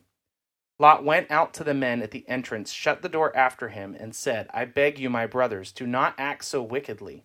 Lot 0.79 1.05
went 1.05 1.31
out 1.31 1.55
to 1.55 1.65
the 1.65 1.75
men 1.75 2.03
at 2.03 2.11
the 2.11 2.29
entrance, 2.29 2.71
shut 2.71 3.03
the 3.03 3.09
door 3.09 3.35
after 3.37 3.69
him, 3.69 3.97
and 3.99 4.15
said, 4.15 4.49
I 4.53 4.67
beg 4.67 4.99
you, 4.99 5.09
my 5.09 5.27
brothers, 5.27 5.73
do 5.73 5.87
not 5.87 6.15
act 6.19 6.45
so 6.45 6.63
wickedly. 6.63 7.25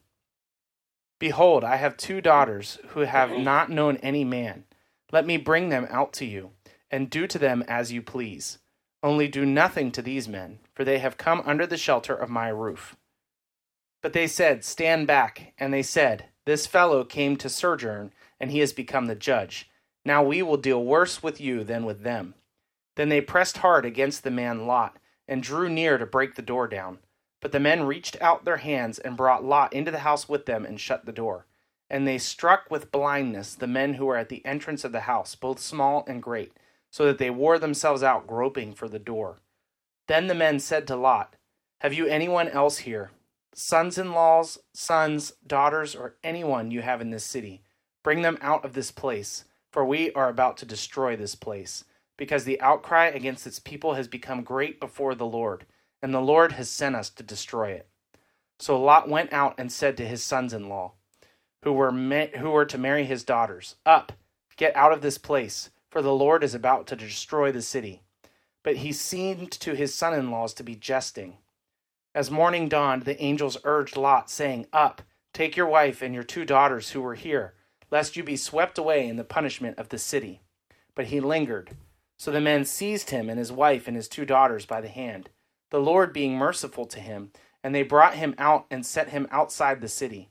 Behold, 1.20 1.64
I 1.64 1.76
have 1.76 1.98
two 1.98 2.22
daughters 2.22 2.80
who 2.90 3.02
have 3.02 3.32
not 3.38 3.70
known 3.70 3.98
any 3.98 4.24
man. 4.24 4.64
Let 5.12 5.26
me 5.26 5.38
bring 5.38 5.70
them 5.70 5.88
out 5.90 6.14
to 6.14 6.26
you, 6.26 6.52
and 6.90 7.10
do 7.10 7.28
to 7.28 7.38
them 7.38 7.64
as 7.68 7.92
you 7.92 8.02
please. 8.02 8.60
Only 9.04 9.28
do 9.28 9.46
nothing 9.46 9.92
to 9.94 10.02
these 10.02 10.28
men, 10.28 10.60
for 10.74 10.84
they 10.84 11.00
have 11.00 11.18
come 11.18 11.42
under 11.46 11.66
the 11.66 11.78
shelter 11.78 12.16
of 12.16 12.30
my 12.30 12.50
roof. 12.50 12.96
But 14.02 14.14
they 14.14 14.28
said, 14.28 14.64
Stand 14.64 15.08
back. 15.08 15.54
And 15.58 15.74
they 15.74 15.84
said, 15.84 16.26
This 16.46 16.66
fellow 16.66 17.04
came 17.04 17.36
to 17.38 17.50
sojourn, 17.50 18.14
and 18.40 18.52
he 18.52 18.60
has 18.60 18.74
become 18.74 19.08
the 19.08 19.16
judge. 19.16 19.70
Now 20.06 20.24
we 20.24 20.42
will 20.42 20.58
deal 20.58 20.84
worse 20.84 21.22
with 21.22 21.42
you 21.42 21.64
than 21.64 21.86
with 21.86 22.02
them. 22.02 22.36
Then 22.96 23.10
they 23.10 23.22
pressed 23.22 23.58
hard 23.58 23.86
against 23.86 24.24
the 24.24 24.32
man 24.32 24.66
Lot, 24.66 24.98
and 25.28 25.44
drew 25.44 25.70
near 25.70 25.98
to 25.98 26.06
break 26.06 26.36
the 26.36 26.42
door 26.42 26.68
down. 26.68 27.00
But 27.42 27.52
the 27.52 27.60
men 27.60 27.84
reached 27.84 28.18
out 28.22 28.46
their 28.46 28.58
hands 28.58 29.00
and 29.00 29.18
brought 29.18 29.44
Lot 29.44 29.74
into 29.74 29.92
the 29.92 30.00
house 30.00 30.30
with 30.30 30.46
them 30.46 30.66
and 30.66 30.80
shut 30.80 31.06
the 31.06 31.12
door. 31.12 31.48
And 31.92 32.08
they 32.08 32.20
struck 32.20 32.72
with 32.72 32.90
blindness 32.90 33.54
the 33.54 33.68
men 33.68 33.96
who 33.96 34.06
were 34.06 34.16
at 34.16 34.30
the 34.30 34.46
entrance 34.46 34.86
of 34.86 34.94
the 34.94 35.02
house, 35.02 35.36
both 35.36 35.60
small 35.60 36.06
and 36.08 36.24
great, 36.24 36.54
so 36.90 37.06
that 37.06 37.18
they 37.18 37.30
wore 37.30 37.60
themselves 37.60 38.02
out 38.02 38.26
groping 38.26 38.74
for 38.74 38.88
the 38.88 38.98
door. 38.98 39.40
Then 40.08 40.28
the 40.28 40.34
men 40.34 40.62
said 40.62 40.88
to 40.88 40.96
Lot, 40.96 41.36
Have 41.82 41.94
you 41.94 42.08
anyone 42.08 42.48
else 42.48 42.80
here? 42.80 43.12
Sons 43.54 43.98
in 43.98 44.14
laws, 44.14 44.58
sons, 44.74 45.34
daughters, 45.46 45.94
or 45.94 46.16
anyone 46.24 46.72
you 46.72 46.82
have 46.82 47.02
in 47.02 47.10
this 47.10 47.26
city? 47.26 47.62
Bring 48.04 48.22
them 48.22 48.38
out 48.40 48.64
of 48.64 48.72
this 48.72 48.90
place, 48.90 49.44
for 49.70 49.84
we 49.84 50.14
are 50.14 50.30
about 50.30 50.56
to 50.58 50.66
destroy 50.66 51.18
this 51.18 51.36
place, 51.36 51.84
because 52.16 52.46
the 52.46 52.62
outcry 52.62 53.08
against 53.08 53.46
its 53.46 53.60
people 53.60 53.96
has 53.96 54.08
become 54.08 54.44
great 54.44 54.80
before 54.80 55.14
the 55.14 55.26
Lord, 55.26 55.66
and 56.02 56.14
the 56.14 56.22
Lord 56.22 56.54
has 56.54 56.70
sent 56.70 56.96
us 56.96 57.10
to 57.10 57.24
destroy 57.24 57.72
it. 57.72 57.90
So 58.60 58.82
Lot 58.82 59.10
went 59.10 59.34
out 59.34 59.56
and 59.58 59.70
said 59.70 59.98
to 59.98 60.08
his 60.08 60.24
sons 60.24 60.54
in 60.54 60.70
law, 60.70 60.94
who 61.64 61.74
were 61.74 61.92
who 61.92 62.50
were 62.50 62.66
to 62.66 62.78
marry 62.78 63.06
his 63.06 63.24
daughters, 63.24 63.76
"Up, 63.86 64.14
get 64.58 64.76
out 64.76 64.92
of 64.92 65.02
this 65.02 65.18
place, 65.18 65.70
for 65.90 66.02
the 66.02 66.14
Lord 66.14 66.44
is 66.44 66.56
about 66.56 66.88
to 66.88 66.96
destroy 66.96 67.52
the 67.52 67.62
city." 67.62 68.02
But 68.64 68.78
he 68.78 68.92
seemed 68.92 69.52
to 69.52 69.76
his 69.76 69.94
son-in-laws 69.94 70.54
to 70.56 70.64
be 70.64 70.76
jesting. 70.76 71.38
As 72.14 72.30
morning 72.30 72.68
dawned, 72.68 73.04
the 73.04 73.22
angels 73.22 73.58
urged 73.64 73.96
Lot, 73.98 74.30
saying, 74.30 74.68
"Up, 74.74 75.02
take 75.34 75.56
your 75.56 75.68
wife 75.68 76.02
and 76.02 76.14
your 76.14 76.24
two 76.24 76.46
daughters 76.46 76.92
who 76.92 77.02
were 77.02 77.16
here, 77.16 77.54
lest 77.90 78.16
you 78.16 78.24
be 78.24 78.36
swept 78.36 78.78
away 78.78 79.08
in 79.08 79.16
the 79.16 79.24
punishment 79.24 79.78
of 79.78 79.90
the 79.90 79.98
city." 79.98 80.42
But 80.94 81.06
he 81.06 81.20
lingered. 81.20 81.78
So 82.18 82.32
the 82.32 82.42
men 82.42 82.66
seized 82.66 83.12
him 83.12 83.30
and 83.30 83.40
his 83.40 83.52
wife 83.52 83.88
and 83.88 83.96
his 83.96 84.08
two 84.08 84.26
daughters 84.26 84.66
by 84.66 84.82
the 84.82 84.90
hand, 84.90 85.30
the 85.70 85.80
Lord 85.80 86.12
being 86.12 86.36
merciful 86.36 86.86
to 86.88 87.00
him, 87.00 87.32
and 87.64 87.74
they 87.74 87.84
brought 87.84 88.16
him 88.16 88.36
out 88.38 88.66
and 88.70 88.86
set 88.86 89.10
him 89.10 89.28
outside 89.32 89.80
the 89.80 89.88
city. 89.88 90.31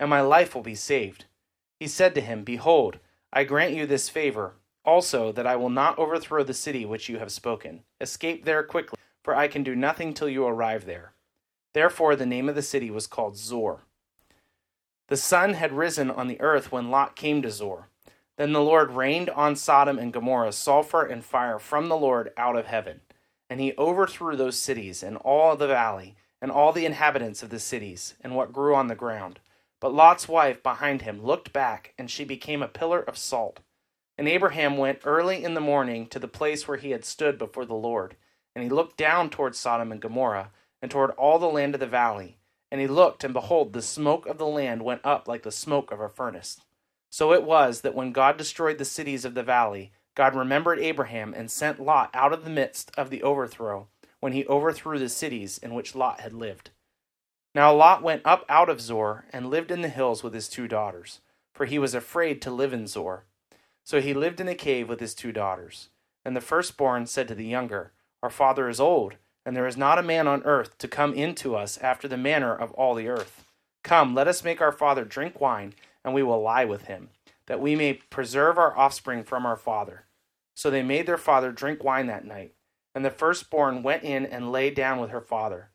And 0.00 0.08
my 0.08 0.22
life 0.22 0.54
will 0.54 0.62
be 0.62 0.74
saved. 0.74 1.26
He 1.78 1.86
said 1.86 2.14
to 2.14 2.22
him, 2.22 2.42
Behold, 2.42 2.98
I 3.32 3.44
grant 3.44 3.74
you 3.74 3.86
this 3.86 4.08
favor, 4.08 4.54
also 4.84 5.30
that 5.30 5.46
I 5.46 5.56
will 5.56 5.70
not 5.70 5.98
overthrow 5.98 6.42
the 6.42 6.54
city 6.54 6.86
which 6.86 7.08
you 7.08 7.18
have 7.18 7.30
spoken. 7.30 7.82
Escape 8.00 8.44
there 8.44 8.62
quickly, 8.62 8.98
for 9.22 9.36
I 9.36 9.46
can 9.46 9.62
do 9.62 9.76
nothing 9.76 10.14
till 10.14 10.28
you 10.28 10.46
arrive 10.46 10.86
there. 10.86 11.12
Therefore, 11.74 12.16
the 12.16 12.26
name 12.26 12.48
of 12.48 12.54
the 12.54 12.62
city 12.62 12.90
was 12.90 13.06
called 13.06 13.36
Zoar. 13.36 13.82
The 15.08 15.18
sun 15.18 15.54
had 15.54 15.72
risen 15.72 16.10
on 16.10 16.28
the 16.28 16.40
earth 16.40 16.72
when 16.72 16.90
Lot 16.90 17.14
came 17.14 17.42
to 17.42 17.50
Zoar. 17.50 17.88
Then 18.38 18.52
the 18.54 18.62
Lord 18.62 18.92
rained 18.92 19.28
on 19.28 19.54
Sodom 19.54 19.98
and 19.98 20.14
Gomorrah 20.14 20.52
sulfur 20.52 21.04
and 21.04 21.22
fire 21.22 21.58
from 21.58 21.88
the 21.88 21.96
Lord 21.96 22.32
out 22.38 22.56
of 22.56 22.66
heaven. 22.66 23.00
And 23.50 23.60
he 23.60 23.74
overthrew 23.76 24.34
those 24.34 24.58
cities 24.58 25.02
and 25.02 25.18
all 25.18 25.56
the 25.56 25.66
valley, 25.66 26.16
and 26.40 26.50
all 26.50 26.72
the 26.72 26.86
inhabitants 26.86 27.42
of 27.42 27.50
the 27.50 27.58
cities, 27.58 28.14
and 28.22 28.34
what 28.34 28.52
grew 28.52 28.74
on 28.74 28.86
the 28.86 28.94
ground. 28.94 29.40
But 29.80 29.94
Lot's 29.94 30.28
wife 30.28 30.62
behind 30.62 31.02
him 31.02 31.24
looked 31.24 31.52
back, 31.52 31.94
and 31.98 32.10
she 32.10 32.24
became 32.24 32.62
a 32.62 32.68
pillar 32.68 33.00
of 33.00 33.16
salt. 33.16 33.60
And 34.18 34.28
Abraham 34.28 34.76
went 34.76 35.00
early 35.04 35.42
in 35.42 35.54
the 35.54 35.60
morning 35.60 36.06
to 36.08 36.18
the 36.18 36.28
place 36.28 36.68
where 36.68 36.76
he 36.76 36.90
had 36.90 37.06
stood 37.06 37.38
before 37.38 37.64
the 37.64 37.74
Lord. 37.74 38.16
And 38.54 38.62
he 38.62 38.68
looked 38.68 38.98
down 38.98 39.30
toward 39.30 39.56
Sodom 39.56 39.90
and 39.90 40.00
Gomorrah, 40.00 40.50
and 40.82 40.90
toward 40.90 41.12
all 41.12 41.38
the 41.38 41.46
land 41.46 41.74
of 41.74 41.80
the 41.80 41.86
valley. 41.86 42.36
And 42.70 42.80
he 42.80 42.86
looked, 42.86 43.24
and 43.24 43.32
behold, 43.32 43.72
the 43.72 43.82
smoke 43.82 44.26
of 44.26 44.38
the 44.38 44.46
land 44.46 44.82
went 44.82 45.00
up 45.04 45.26
like 45.26 45.42
the 45.42 45.50
smoke 45.50 45.90
of 45.90 46.00
a 46.00 46.08
furnace. 46.08 46.60
So 47.08 47.32
it 47.32 47.42
was 47.42 47.80
that 47.80 47.94
when 47.94 48.12
God 48.12 48.36
destroyed 48.36 48.78
the 48.78 48.84
cities 48.84 49.24
of 49.24 49.34
the 49.34 49.42
valley, 49.42 49.92
God 50.14 50.34
remembered 50.34 50.78
Abraham 50.78 51.32
and 51.34 51.50
sent 51.50 51.80
Lot 51.80 52.10
out 52.12 52.32
of 52.32 52.44
the 52.44 52.50
midst 52.50 52.92
of 52.96 53.10
the 53.10 53.22
overthrow, 53.22 53.88
when 54.20 54.32
he 54.32 54.46
overthrew 54.46 54.98
the 54.98 55.08
cities 55.08 55.56
in 55.58 55.74
which 55.74 55.94
Lot 55.94 56.20
had 56.20 56.32
lived. 56.32 56.70
Now 57.54 57.74
Lot 57.74 58.02
went 58.02 58.22
up 58.24 58.44
out 58.48 58.68
of 58.68 58.80
Zoar 58.80 59.24
and 59.32 59.50
lived 59.50 59.70
in 59.70 59.80
the 59.80 59.88
hills 59.88 60.22
with 60.22 60.34
his 60.34 60.48
two 60.48 60.68
daughters, 60.68 61.20
for 61.52 61.66
he 61.66 61.78
was 61.78 61.94
afraid 61.94 62.40
to 62.42 62.50
live 62.50 62.72
in 62.72 62.86
Zoar. 62.86 63.24
So 63.84 64.00
he 64.00 64.14
lived 64.14 64.40
in 64.40 64.48
a 64.48 64.54
cave 64.54 64.88
with 64.88 65.00
his 65.00 65.14
two 65.14 65.32
daughters. 65.32 65.88
And 66.24 66.36
the 66.36 66.40
firstborn 66.40 67.06
said 67.06 67.26
to 67.28 67.34
the 67.34 67.46
younger, 67.46 67.92
Our 68.22 68.30
father 68.30 68.68
is 68.68 68.78
old, 68.78 69.14
and 69.44 69.56
there 69.56 69.66
is 69.66 69.76
not 69.76 69.98
a 69.98 70.02
man 70.02 70.28
on 70.28 70.42
earth 70.44 70.78
to 70.78 70.88
come 70.88 71.14
in 71.14 71.34
to 71.36 71.56
us 71.56 71.78
after 71.78 72.06
the 72.06 72.16
manner 72.16 72.54
of 72.54 72.72
all 72.72 72.94
the 72.94 73.08
earth. 73.08 73.44
Come, 73.82 74.14
let 74.14 74.28
us 74.28 74.44
make 74.44 74.60
our 74.60 74.72
father 74.72 75.04
drink 75.04 75.40
wine 75.40 75.74
and 76.04 76.14
we 76.14 76.22
will 76.22 76.40
lie 76.40 76.64
with 76.64 76.84
him, 76.84 77.10
that 77.46 77.60
we 77.60 77.76
may 77.76 77.94
preserve 77.94 78.58
our 78.58 78.76
offspring 78.76 79.24
from 79.24 79.44
our 79.44 79.56
father. 79.56 80.04
So 80.54 80.70
they 80.70 80.82
made 80.82 81.06
their 81.06 81.18
father 81.18 81.52
drink 81.52 81.82
wine 81.82 82.06
that 82.06 82.24
night. 82.24 82.54
And 82.94 83.04
the 83.04 83.10
firstborn 83.10 83.82
went 83.82 84.02
in 84.02 84.26
and 84.26 84.50
lay 84.50 84.70
down 84.70 85.00
with 85.00 85.10
her 85.10 85.20
father. 85.20 85.69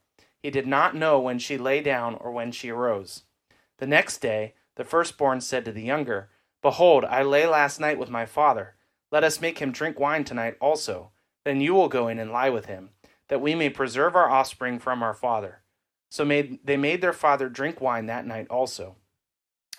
He 0.45 0.51
did 0.51 0.67
not 0.67 0.95
know 0.95 1.19
when 1.19 1.39
she 1.39 1.57
lay 1.57 1.81
down 1.81 2.13
or 2.13 2.31
when 2.31 2.51
she 2.51 2.69
arose. 2.69 3.23
The 3.79 3.87
next 3.87 4.19
day, 4.19 4.53
the 4.75 4.83
firstborn 4.83 5.41
said 5.41 5.65
to 5.65 5.71
the 5.71 5.81
younger, 5.81 6.29
Behold, 6.61 7.03
I 7.03 7.23
lay 7.23 7.47
last 7.47 7.79
night 7.79 7.97
with 7.97 8.11
my 8.11 8.27
father. 8.27 8.75
Let 9.11 9.23
us 9.23 9.41
make 9.41 9.57
him 9.57 9.71
drink 9.71 9.99
wine 9.99 10.23
tonight 10.23 10.55
also. 10.61 11.09
Then 11.45 11.61
you 11.61 11.73
will 11.73 11.87
go 11.87 12.07
in 12.07 12.19
and 12.19 12.31
lie 12.31 12.51
with 12.51 12.67
him, 12.67 12.91
that 13.27 13.41
we 13.41 13.55
may 13.55 13.71
preserve 13.71 14.15
our 14.15 14.29
offspring 14.29 14.77
from 14.77 15.01
our 15.01 15.15
father. 15.15 15.63
So 16.11 16.23
made, 16.23 16.59
they 16.63 16.77
made 16.77 17.01
their 17.01 17.11
father 17.11 17.49
drink 17.49 17.81
wine 17.81 18.05
that 18.05 18.27
night 18.27 18.45
also. 18.47 18.97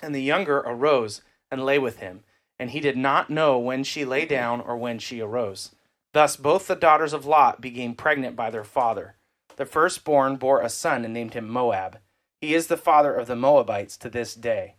And 0.03 0.13
the 0.13 0.21
younger 0.21 0.57
arose 0.57 1.23
and 1.49 1.65
lay 1.65 1.79
with 1.79 2.01
him, 2.01 2.25
and 2.59 2.71
he 2.71 2.81
did 2.81 2.97
not 2.97 3.31
know 3.31 3.57
when 3.57 3.85
she 3.85 4.05
lay 4.05 4.27
down 4.27 4.61
or 4.61 4.77
when 4.77 4.99
she 4.99 5.21
arose. 5.21 5.77
Thus 6.13 6.35
both 6.35 6.67
the 6.67 6.75
daughters 6.75 7.13
of 7.13 7.25
Lot 7.25 7.61
became 7.61 7.95
pregnant 7.95 8.35
by 8.35 8.51
their 8.51 8.65
father. 8.65 9.16
The 9.57 9.67
firstborn 9.67 10.37
bore 10.37 10.61
a 10.61 10.69
son 10.69 11.05
and 11.05 11.15
named 11.15 11.35
him 11.35 11.49
Moab. 11.49 11.99
He 12.41 12.55
is 12.55 12.67
the 12.67 12.77
father 12.77 13.15
of 13.15 13.27
the 13.27 13.37
Moabites 13.37 13.97
to 13.99 14.11
this 14.11 14.35
day. 14.35 14.77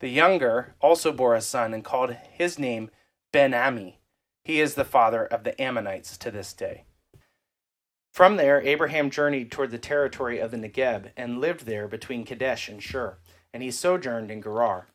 The 0.00 0.08
younger 0.08 0.74
also 0.80 1.12
bore 1.12 1.34
a 1.34 1.40
son 1.40 1.74
and 1.74 1.84
called 1.84 2.16
his 2.30 2.58
name 2.58 2.90
Ben 3.32 3.54
Ami. 3.54 3.98
He 4.44 4.60
is 4.60 4.74
the 4.74 4.84
father 4.84 5.24
of 5.24 5.44
the 5.44 5.60
Ammonites 5.60 6.16
to 6.18 6.30
this 6.30 6.52
day. 6.52 6.84
From 8.12 8.36
there, 8.36 8.60
Abraham 8.62 9.10
journeyed 9.10 9.50
toward 9.50 9.70
the 9.70 9.78
territory 9.78 10.38
of 10.38 10.50
the 10.50 10.56
Negeb 10.56 11.10
and 11.16 11.40
lived 11.40 11.66
there 11.66 11.86
between 11.86 12.24
Kadesh 12.24 12.68
and 12.68 12.82
Shur 12.82 13.18
and 13.52 13.62
he 13.62 13.70
sojourned 13.70 14.30
in 14.30 14.42
Gerar. 14.42 14.86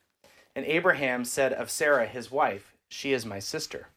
And 0.54 0.64
Abraham 0.64 1.24
said 1.24 1.52
of 1.52 1.70
Sarah 1.70 2.06
his 2.06 2.30
wife, 2.30 2.74
She 2.88 3.12
is 3.12 3.26
my 3.26 3.38
sister. 3.38 3.88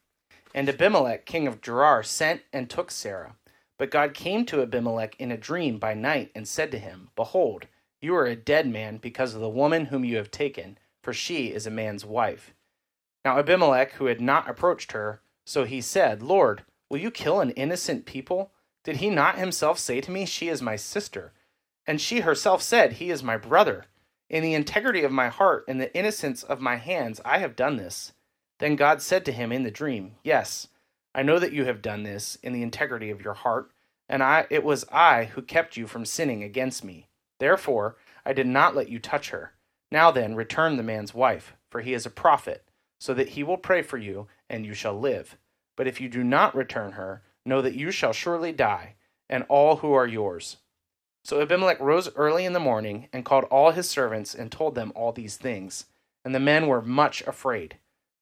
And 0.54 0.68
Abimelech, 0.68 1.26
king 1.26 1.48
of 1.48 1.62
Gerar, 1.62 2.04
sent 2.04 2.42
and 2.52 2.70
took 2.70 2.92
Sarah. 2.92 3.36
But 3.80 3.92
God 3.92 4.14
came 4.14 4.46
to 4.46 4.62
Abimelech 4.62 5.16
in 5.20 5.32
a 5.32 5.38
dream 5.38 5.80
by 5.80 5.94
night 5.94 6.32
and 6.36 6.48
said 6.48 6.70
to 6.72 6.78
him, 6.78 7.10
Behold, 7.16 7.66
you 8.02 8.14
are 8.14 8.26
a 8.26 8.36
dead 8.36 8.68
man 8.68 8.98
because 8.98 9.34
of 9.34 9.42
the 9.42 9.50
woman 9.50 9.86
whom 9.86 10.04
you 10.04 10.18
have 10.18 10.30
taken, 10.30 10.78
for 11.02 11.14
she 11.14 11.48
is 11.48 11.66
a 11.66 11.72
man's 11.72 12.06
wife. 12.06 12.54
Now 13.24 13.40
Abimelech, 13.40 13.94
who 13.94 14.06
had 14.08 14.20
not 14.20 14.50
approached 14.50 14.92
her, 14.92 15.22
so 15.46 15.64
he 15.64 15.80
said, 15.80 16.22
Lord, 16.22 16.64
will 16.90 17.00
you 17.00 17.10
kill 17.10 17.40
an 17.40 17.52
innocent 17.52 18.06
people? 18.06 18.52
Did 18.84 18.98
he 18.98 19.10
not 19.10 19.40
himself 19.40 19.80
say 19.80 20.02
to 20.02 20.12
me, 20.12 20.26
She 20.26 20.50
is 20.50 20.62
my 20.62 20.76
sister? 20.76 21.32
And 21.88 22.02
she 22.02 22.20
herself 22.20 22.62
said, 22.62 22.94
He 22.94 23.10
is 23.10 23.24
my 23.24 23.38
brother. 23.38 23.86
In 24.30 24.44
the 24.44 24.54
integrity 24.54 25.04
of 25.04 25.12
my 25.12 25.30
heart 25.30 25.64
and 25.68 25.80
the 25.80 25.96
innocence 25.98 26.44
of 26.44 26.60
my 26.60 26.76
hands, 26.76 27.22
I 27.24 27.40
have 27.40 27.56
done 27.56 27.78
this. 27.78 28.12
Then 28.60 28.76
God 28.76 29.02
said 29.02 29.24
to 29.26 29.32
him 29.32 29.54
in 29.54 29.64
the 29.64 29.72
dream, 29.72 30.16
Yes, 30.22 30.68
I 31.14 31.24
know 31.24 31.40
that 31.40 31.54
you 31.54 31.66
have 31.66 31.82
done 31.82 32.04
this 32.04 32.38
in 32.44 32.54
the 32.54 32.62
integrity 32.62 33.10
of 33.10 33.22
your 33.22 33.34
heart, 33.34 33.72
and 34.08 34.22
I, 34.24 34.46
it 34.50 34.64
was 34.64 34.86
I 34.92 35.26
who 35.26 35.42
kept 35.42 35.78
you 35.78 35.88
from 35.88 36.06
sinning 36.06 36.44
against 36.44 36.84
me. 36.84 37.08
Therefore, 37.40 37.98
I 38.26 38.34
did 38.34 38.48
not 38.48 38.76
let 38.76 38.90
you 38.90 39.00
touch 39.00 39.30
her. 39.30 39.54
Now 39.92 40.12
then, 40.12 40.36
return 40.36 40.78
the 40.78 40.84
man's 40.84 41.14
wife, 41.14 41.56
for 41.70 41.82
he 41.82 41.94
is 41.94 42.06
a 42.06 42.12
prophet, 42.12 42.64
so 43.00 43.14
that 43.14 43.30
he 43.30 43.44
will 43.44 43.58
pray 43.58 43.82
for 43.82 43.98
you, 43.98 44.28
and 44.50 44.66
you 44.66 44.74
shall 44.74 45.00
live. 45.00 45.38
But 45.76 45.88
if 45.88 46.00
you 46.00 46.10
do 46.10 46.24
not 46.24 46.56
return 46.56 46.94
her, 46.94 47.24
know 47.46 47.62
that 47.62 47.76
you 47.76 47.92
shall 47.92 48.14
surely 48.14 48.52
die, 48.52 48.96
and 49.30 49.46
all 49.48 49.78
who 49.78 49.94
are 49.94 50.08
yours. 50.08 50.58
So 51.24 51.42
Abimelech 51.42 51.80
rose 51.80 52.10
early 52.16 52.46
in 52.46 52.54
the 52.54 52.60
morning 52.60 53.08
and 53.14 53.26
called 53.26 53.46
all 53.46 53.72
his 53.72 53.90
servants 53.90 54.34
and 54.34 54.52
told 54.52 54.76
them 54.76 54.92
all 54.96 55.12
these 55.12 55.38
things. 55.38 55.86
And 56.26 56.34
the 56.36 56.40
men 56.40 56.68
were 56.68 56.82
much 56.82 57.22
afraid. 57.28 57.78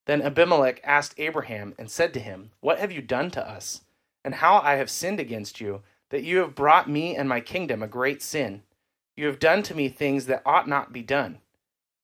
Then 0.08 0.22
Abimelech 0.22 0.80
asked 0.84 1.12
Abraham 1.18 1.74
and 1.78 1.90
said 1.90 2.14
to 2.14 2.20
him, 2.20 2.50
What 2.60 2.78
have 2.78 2.90
you 2.90 3.02
done 3.02 3.30
to 3.32 3.46
us? 3.46 3.82
And 4.24 4.36
how 4.36 4.58
I 4.58 4.76
have 4.76 4.88
sinned 4.88 5.20
against 5.20 5.60
you, 5.60 5.82
that 6.08 6.24
you 6.24 6.38
have 6.38 6.54
brought 6.54 6.88
me 6.88 7.14
and 7.14 7.28
my 7.28 7.40
kingdom 7.40 7.82
a 7.82 7.88
great 7.88 8.22
sin. 8.22 8.62
You 9.18 9.26
have 9.26 9.38
done 9.38 9.62
to 9.64 9.74
me 9.74 9.90
things 9.90 10.24
that 10.24 10.40
ought 10.46 10.66
not 10.66 10.94
be 10.94 11.02
done. 11.02 11.40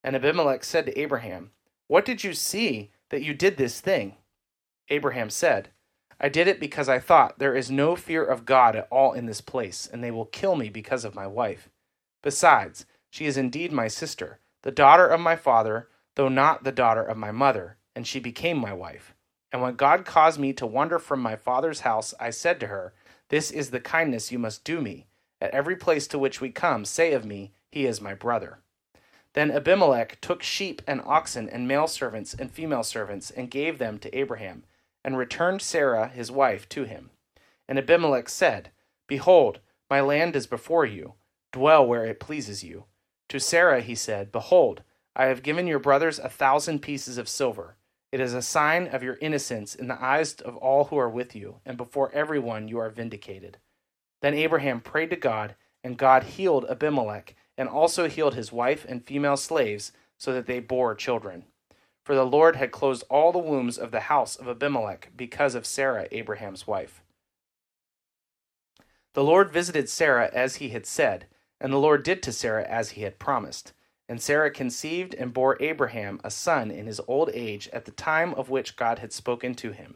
And 0.03 0.15
Abimelech 0.15 0.63
said 0.63 0.85
to 0.85 0.99
Abraham, 0.99 1.49
What 1.87 2.05
did 2.05 2.23
you 2.23 2.33
see 2.33 2.91
that 3.09 3.23
you 3.23 3.33
did 3.33 3.57
this 3.57 3.81
thing? 3.81 4.17
Abraham 4.89 5.31
said, 5.31 5.69
I 6.21 6.29
did 6.29 6.47
it 6.47 6.59
because 6.59 6.87
I 6.87 6.99
thought, 6.99 7.39
There 7.39 7.55
is 7.55 7.71
no 7.71 7.95
fear 7.95 8.23
of 8.23 8.45
God 8.45 8.75
at 8.75 8.87
all 8.91 9.13
in 9.13 9.25
this 9.25 9.41
place, 9.41 9.89
and 9.91 10.03
they 10.03 10.11
will 10.11 10.25
kill 10.25 10.55
me 10.55 10.69
because 10.69 11.05
of 11.05 11.15
my 11.15 11.25
wife. 11.25 11.69
Besides, 12.21 12.85
she 13.09 13.25
is 13.25 13.35
indeed 13.35 13.71
my 13.71 13.87
sister, 13.87 14.41
the 14.61 14.69
daughter 14.69 15.07
of 15.07 15.19
my 15.19 15.35
father, 15.35 15.87
though 16.13 16.29
not 16.29 16.63
the 16.63 16.71
daughter 16.71 17.01
of 17.01 17.17
my 17.17 17.31
mother, 17.31 17.77
and 17.95 18.05
she 18.05 18.19
became 18.19 18.57
my 18.57 18.73
wife. 18.73 19.13
And 19.51 19.61
when 19.61 19.75
God 19.75 20.05
caused 20.05 20.39
me 20.39 20.51
to 20.53 20.65
wander 20.65 20.99
from 20.99 21.21
my 21.21 21.35
father's 21.35 21.81
house, 21.81 22.13
I 22.19 22.29
said 22.29 22.59
to 22.59 22.67
her, 22.67 22.93
This 23.29 23.51
is 23.51 23.69
the 23.69 23.79
kindness 23.79 24.31
you 24.31 24.39
must 24.39 24.63
do 24.63 24.81
me. 24.81 25.05
At 25.39 25.51
every 25.51 25.75
place 25.75 26.07
to 26.07 26.19
which 26.19 26.41
we 26.41 26.49
come, 26.49 26.85
say 26.85 27.13
of 27.13 27.25
me, 27.25 27.53
He 27.71 27.85
is 27.85 28.01
my 28.01 28.13
brother. 28.13 28.59
Then 29.33 29.51
Abimelech 29.51 30.19
took 30.21 30.41
sheep 30.41 30.81
and 30.87 31.01
oxen 31.05 31.49
and 31.49 31.67
male 31.67 31.87
servants 31.87 32.33
and 32.33 32.49
female 32.49 32.83
servants 32.83 33.31
and 33.31 33.51
gave 33.51 33.77
them 33.77 33.99
to 33.99 34.17
Abraham 34.17 34.63
and 35.03 35.17
returned 35.17 35.61
Sarah 35.61 36.07
his 36.07 36.31
wife 36.31 36.67
to 36.69 36.85
him. 36.85 37.11
And 37.67 37.77
Abimelech 37.77 38.29
said, 38.29 38.71
Behold, 39.07 39.59
my 39.89 40.01
land 40.01 40.35
is 40.35 40.47
before 40.47 40.85
you. 40.85 41.13
Dwell 41.51 41.85
where 41.85 42.05
it 42.05 42.19
pleases 42.19 42.63
you. 42.63 42.85
To 43.29 43.39
Sarah 43.39 43.81
he 43.81 43.93
said, 43.93 44.31
Behold, 44.31 44.83
I 45.15 45.25
have 45.25 45.43
given 45.43 45.67
your 45.67 45.79
brothers 45.79 46.17
a 46.17 46.29
thousand 46.29 46.79
pieces 46.79 47.17
of 47.17 47.29
silver. 47.29 47.75
It 48.15 48.21
is 48.21 48.33
a 48.33 48.41
sign 48.41 48.87
of 48.87 49.03
your 49.03 49.17
innocence 49.19 49.75
in 49.75 49.89
the 49.89 50.01
eyes 50.01 50.35
of 50.35 50.55
all 50.55 50.85
who 50.85 50.97
are 50.97 51.09
with 51.09 51.35
you, 51.35 51.59
and 51.65 51.75
before 51.75 52.11
everyone 52.13 52.69
you 52.69 52.79
are 52.79 52.89
vindicated. 52.89 53.57
Then 54.21 54.33
Abraham 54.33 54.79
prayed 54.79 55.09
to 55.09 55.17
God, 55.17 55.55
and 55.83 55.97
God 55.97 56.23
healed 56.23 56.65
Abimelech, 56.69 57.35
and 57.57 57.67
also 57.67 58.07
healed 58.07 58.35
his 58.35 58.51
wife 58.53 58.85
and 58.87 59.05
female 59.05 59.35
slaves, 59.35 59.91
so 60.17 60.33
that 60.33 60.45
they 60.45 60.61
bore 60.61 60.95
children 60.95 61.45
for 62.05 62.13
the 62.13 62.25
Lord 62.25 62.55
had 62.55 62.71
closed 62.71 63.03
all 63.09 63.31
the 63.31 63.39
wombs 63.39 63.79
of 63.79 63.89
the 63.89 64.01
house 64.01 64.35
of 64.35 64.47
Abimelech 64.47 65.09
because 65.17 65.55
of 65.55 65.65
Sarah, 65.65 66.07
Abraham's 66.11 66.67
wife. 66.67 67.01
The 69.13 69.23
Lord 69.23 69.51
visited 69.51 69.89
Sarah 69.89 70.29
as 70.31 70.57
he 70.57 70.69
had 70.69 70.85
said, 70.85 71.25
and 71.59 71.73
the 71.73 71.79
Lord 71.79 72.03
did 72.03 72.21
to 72.23 72.31
Sarah 72.31 72.67
as 72.67 72.91
he 72.91 73.01
had 73.01 73.17
promised. 73.17 73.73
And 74.07 74.21
Sarah 74.21 74.51
conceived 74.51 75.13
and 75.15 75.33
bore 75.33 75.57
Abraham 75.59 76.19
a 76.23 76.29
son 76.29 76.69
in 76.71 76.85
his 76.85 77.01
old 77.07 77.29
age 77.33 77.67
at 77.73 77.85
the 77.85 77.91
time 77.91 78.33
of 78.35 78.49
which 78.49 78.75
God 78.75 78.99
had 78.99 79.11
spoken 79.11 79.55
to 79.55 79.71
him. 79.71 79.95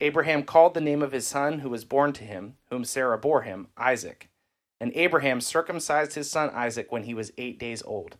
Abraham 0.00 0.44
called 0.44 0.74
the 0.74 0.80
name 0.80 1.02
of 1.02 1.12
his 1.12 1.26
son 1.26 1.58
who 1.58 1.70
was 1.70 1.84
born 1.84 2.12
to 2.14 2.24
him, 2.24 2.56
whom 2.70 2.84
Sarah 2.84 3.18
bore 3.18 3.42
him, 3.42 3.68
Isaac. 3.76 4.30
And 4.80 4.92
Abraham 4.94 5.40
circumcised 5.40 6.14
his 6.14 6.30
son 6.30 6.50
Isaac 6.50 6.92
when 6.92 7.02
he 7.02 7.14
was 7.14 7.32
eight 7.36 7.58
days 7.58 7.82
old, 7.82 8.16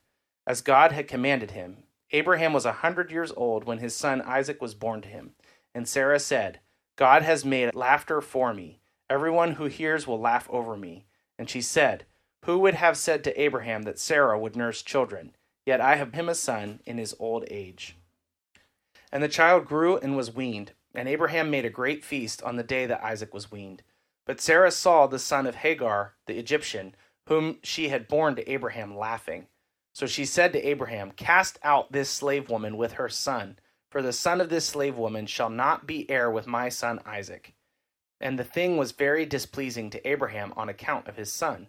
as 0.49 0.62
God 0.62 0.92
had 0.92 1.09
commanded 1.09 1.51
him, 1.51 1.83
Abraham 2.11 2.55
was 2.55 2.64
a 2.64 2.73
hundred 2.73 3.11
years 3.11 3.31
old 3.37 3.64
when 3.64 3.79
his 3.79 3.94
son 3.94 4.23
Isaac 4.23 4.62
was 4.62 4.75
born 4.75 5.03
to 5.03 5.09
him. 5.09 5.33
And 5.75 5.87
Sarah 5.87 6.18
said, 6.18 6.61
God 6.97 7.21
has 7.21 7.44
made 7.44 7.75
laughter 7.75 8.23
for 8.23 8.55
me. 8.55 8.81
Everyone 9.11 9.53
who 9.53 9.66
hears 9.66 10.07
will 10.07 10.18
laugh 10.18 10.49
over 10.51 10.75
me. 10.75 11.05
And 11.38 11.51
she 11.51 11.61
said, 11.61 12.07
Who 12.44 12.59
would 12.61 12.74
have 12.74 12.96
said 12.96 13.24
to 13.24 13.40
Abraham 13.40 13.83
that 13.83 13.98
Sarah 13.98 14.38
would 14.38 14.57
nurse 14.57 14.83
children? 14.83 15.35
Yet 15.66 15.81
I 15.81 15.96
have 15.96 16.14
him 16.14 16.29
a 16.29 16.35
son 16.35 16.81
in 16.87 16.98
his 16.98 17.14
old 17.18 17.44
age. 17.51 17.96
And 19.12 19.22
the 19.22 19.29
child 19.29 19.66
grew 19.66 19.98
and 19.98 20.16
was 20.16 20.35
weaned, 20.35 20.72
and 20.94 21.09
Abraham 21.09 21.51
made 21.51 21.64
a 21.64 21.70
great 21.70 22.05
feast 22.05 22.42
on 22.42 22.57
the 22.57 22.62
day 22.62 22.87
that 22.87 23.03
Isaac 23.03 23.35
was 23.35 23.51
weaned. 23.51 23.83
But 24.24 24.40
Sarah 24.40 24.70
saw 24.70 25.07
the 25.07 25.18
son 25.18 25.46
of 25.46 25.57
Hagar, 25.57 26.14
the 26.27 26.38
Egyptian, 26.38 26.94
whom 27.27 27.59
she 27.62 27.88
had 27.88 28.09
borne 28.09 28.37
to 28.37 28.51
Abraham, 28.51 28.96
laughing. 28.96 29.46
So 29.92 30.07
she 30.07 30.24
said 30.24 30.53
to 30.53 30.66
Abraham, 30.66 31.11
Cast 31.11 31.59
out 31.62 31.92
this 31.92 32.09
slave 32.09 32.48
woman 32.48 32.77
with 32.77 32.92
her 32.92 33.09
son, 33.09 33.59
for 33.90 34.01
the 34.01 34.12
son 34.12 34.40
of 34.40 34.48
this 34.48 34.66
slave 34.66 34.96
woman 34.96 35.27
shall 35.27 35.51
not 35.51 35.87
be 35.87 36.09
heir 36.11 36.31
with 36.31 36.46
my 36.46 36.68
son 36.68 37.01
Isaac. 37.05 37.55
And 38.20 38.38
the 38.38 38.44
thing 38.44 38.77
was 38.77 38.92
very 38.92 39.27
displeasing 39.27 39.90
to 39.90 40.09
Abraham 40.09 40.53
on 40.57 40.68
account 40.68 41.09
of 41.09 41.16
his 41.16 41.33
son. 41.33 41.68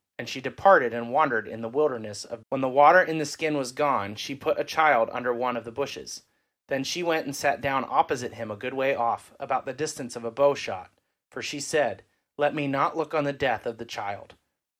And 0.21 0.29
she 0.29 0.39
departed 0.39 0.93
and 0.93 1.09
wandered 1.09 1.47
in 1.47 1.61
the 1.61 1.67
wilderness. 1.67 2.27
When 2.49 2.61
the 2.61 2.69
water 2.69 3.01
in 3.01 3.17
the 3.17 3.25
skin 3.25 3.57
was 3.57 3.71
gone, 3.71 4.13
she 4.13 4.35
put 4.35 4.59
a 4.59 4.63
child 4.63 5.09
under 5.11 5.33
one 5.33 5.57
of 5.57 5.65
the 5.65 5.71
bushes. 5.71 6.21
Then 6.67 6.83
she 6.83 7.01
went 7.01 7.25
and 7.25 7.35
sat 7.35 7.59
down 7.59 7.87
opposite 7.89 8.35
him 8.35 8.51
a 8.51 8.55
good 8.55 8.75
way 8.75 8.93
off, 8.93 9.33
about 9.39 9.65
the 9.65 9.73
distance 9.73 10.15
of 10.15 10.23
a 10.23 10.29
bow 10.29 10.53
shot. 10.53 10.91
For 11.31 11.41
she 11.41 11.59
said, 11.59 12.03
Let 12.37 12.53
me 12.53 12.67
not 12.67 12.95
look 12.95 13.15
on 13.15 13.23
the 13.23 13.33
death 13.33 13.65
of 13.65 13.79
the 13.79 13.83
child. 13.83 14.35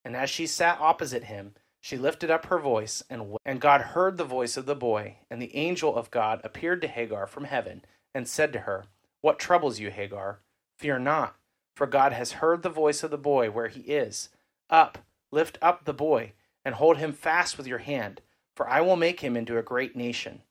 And 0.05 0.15
as 0.15 0.29
she 0.29 0.45
sat 0.45 0.79
opposite 0.79 1.23
him, 1.23 1.55
she 1.79 1.97
lifted 1.97 2.29
up 2.29 2.45
her 2.45 2.59
voice, 2.59 3.01
and, 3.09 3.35
and 3.43 3.59
God 3.59 3.81
heard 3.81 4.17
the 4.17 4.23
voice 4.23 4.57
of 4.57 4.67
the 4.67 4.75
boy. 4.75 5.17
And 5.31 5.41
the 5.41 5.55
angel 5.55 5.95
of 5.95 6.11
God 6.11 6.39
appeared 6.43 6.81
to 6.81 6.87
Hagar 6.87 7.25
from 7.25 7.45
heaven, 7.45 7.83
and 8.13 8.27
said 8.27 8.53
to 8.53 8.59
her, 8.59 8.85
What 9.21 9.39
troubles 9.39 9.79
you, 9.79 9.89
Hagar? 9.89 10.41
Fear 10.77 10.99
not, 10.99 11.35
for 11.75 11.87
God 11.87 12.13
has 12.13 12.33
heard 12.33 12.61
the 12.61 12.69
voice 12.69 13.01
of 13.01 13.09
the 13.09 13.17
boy 13.17 13.49
where 13.49 13.69
he 13.69 13.79
is. 13.79 14.29
Up, 14.69 14.99
Lift 15.31 15.57
up 15.61 15.85
the 15.85 15.93
boy, 15.93 16.33
and 16.65 16.75
hold 16.75 16.97
him 16.97 17.13
fast 17.13 17.57
with 17.57 17.67
your 17.67 17.79
hand, 17.79 18.21
for 18.55 18.67
I 18.67 18.81
will 18.81 18.95
make 18.95 19.21
him 19.21 19.37
into 19.37 19.57
a 19.57 19.63
great 19.63 19.95
nation. 19.95 20.43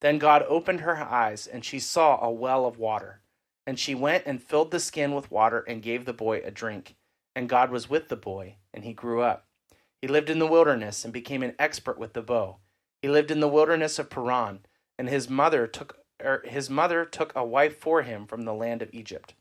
Then 0.00 0.18
God 0.18 0.44
opened 0.48 0.80
her 0.80 0.96
eyes, 0.96 1.46
and 1.46 1.64
she 1.64 1.78
saw 1.78 2.20
a 2.20 2.30
well 2.30 2.66
of 2.66 2.78
water. 2.78 3.20
And 3.66 3.78
she 3.78 3.94
went 3.94 4.24
and 4.26 4.42
filled 4.42 4.70
the 4.70 4.80
skin 4.80 5.14
with 5.14 5.30
water 5.30 5.60
and 5.60 5.82
gave 5.82 6.04
the 6.04 6.12
boy 6.12 6.42
a 6.44 6.50
drink. 6.50 6.96
And 7.34 7.48
God 7.48 7.70
was 7.70 7.88
with 7.88 8.08
the 8.08 8.16
boy, 8.16 8.56
and 8.72 8.84
he 8.84 8.92
grew 8.92 9.22
up. 9.22 9.46
He 10.00 10.08
lived 10.08 10.28
in 10.28 10.38
the 10.38 10.46
wilderness 10.46 11.04
and 11.04 11.12
became 11.12 11.42
an 11.42 11.54
expert 11.58 11.98
with 11.98 12.12
the 12.12 12.22
bow. 12.22 12.58
He 13.00 13.08
lived 13.08 13.30
in 13.30 13.40
the 13.40 13.48
wilderness 13.48 13.98
of 13.98 14.10
Paran, 14.10 14.66
and 14.98 15.08
his 15.08 15.30
mother 15.30 15.66
took 15.66 15.98
er, 16.22 16.42
his 16.46 16.68
mother 16.68 17.04
took 17.04 17.32
a 17.34 17.44
wife 17.44 17.78
for 17.78 18.02
him 18.02 18.26
from 18.26 18.42
the 18.42 18.54
land 18.54 18.82
of 18.82 18.90
Egypt. 18.92 19.34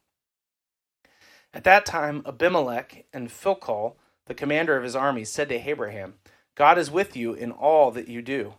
At 1.53 1.65
that 1.65 1.85
time, 1.85 2.23
Abimelech 2.25 3.05
and 3.13 3.29
Phicol 3.29 3.95
the 4.25 4.33
commander 4.33 4.77
of 4.77 4.83
his 4.83 4.95
army, 4.95 5.25
said 5.25 5.49
to 5.49 5.69
Abraham, 5.69 6.15
God 6.55 6.77
is 6.77 6.91
with 6.91 7.15
you 7.15 7.33
in 7.33 7.51
all 7.51 7.91
that 7.91 8.07
you 8.07 8.21
do. 8.21 8.53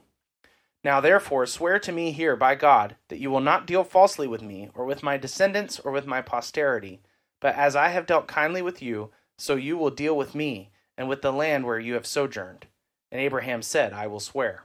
Now 0.82 1.00
therefore 1.00 1.46
swear 1.46 1.78
to 1.78 1.92
me 1.92 2.12
here 2.12 2.36
by 2.36 2.54
God 2.54 2.96
that 3.08 3.18
you 3.18 3.30
will 3.30 3.40
not 3.40 3.66
deal 3.66 3.84
falsely 3.84 4.26
with 4.26 4.42
me, 4.42 4.70
or 4.74 4.84
with 4.84 5.02
my 5.02 5.16
descendants, 5.16 5.80
or 5.80 5.92
with 5.92 6.06
my 6.06 6.20
posterity, 6.20 7.00
but 7.40 7.54
as 7.54 7.74
I 7.74 7.88
have 7.88 8.06
dealt 8.06 8.26
kindly 8.26 8.62
with 8.62 8.82
you, 8.82 9.10
so 9.38 9.54
you 9.54 9.76
will 9.76 9.90
deal 9.90 10.16
with 10.16 10.34
me, 10.34 10.70
and 10.96 11.08
with 11.08 11.22
the 11.22 11.32
land 11.32 11.64
where 11.64 11.78
you 11.78 11.94
have 11.94 12.06
sojourned. 12.06 12.66
And 13.10 13.20
Abraham 13.20 13.62
said, 13.62 13.92
I 13.92 14.06
will 14.06 14.20
swear. 14.20 14.64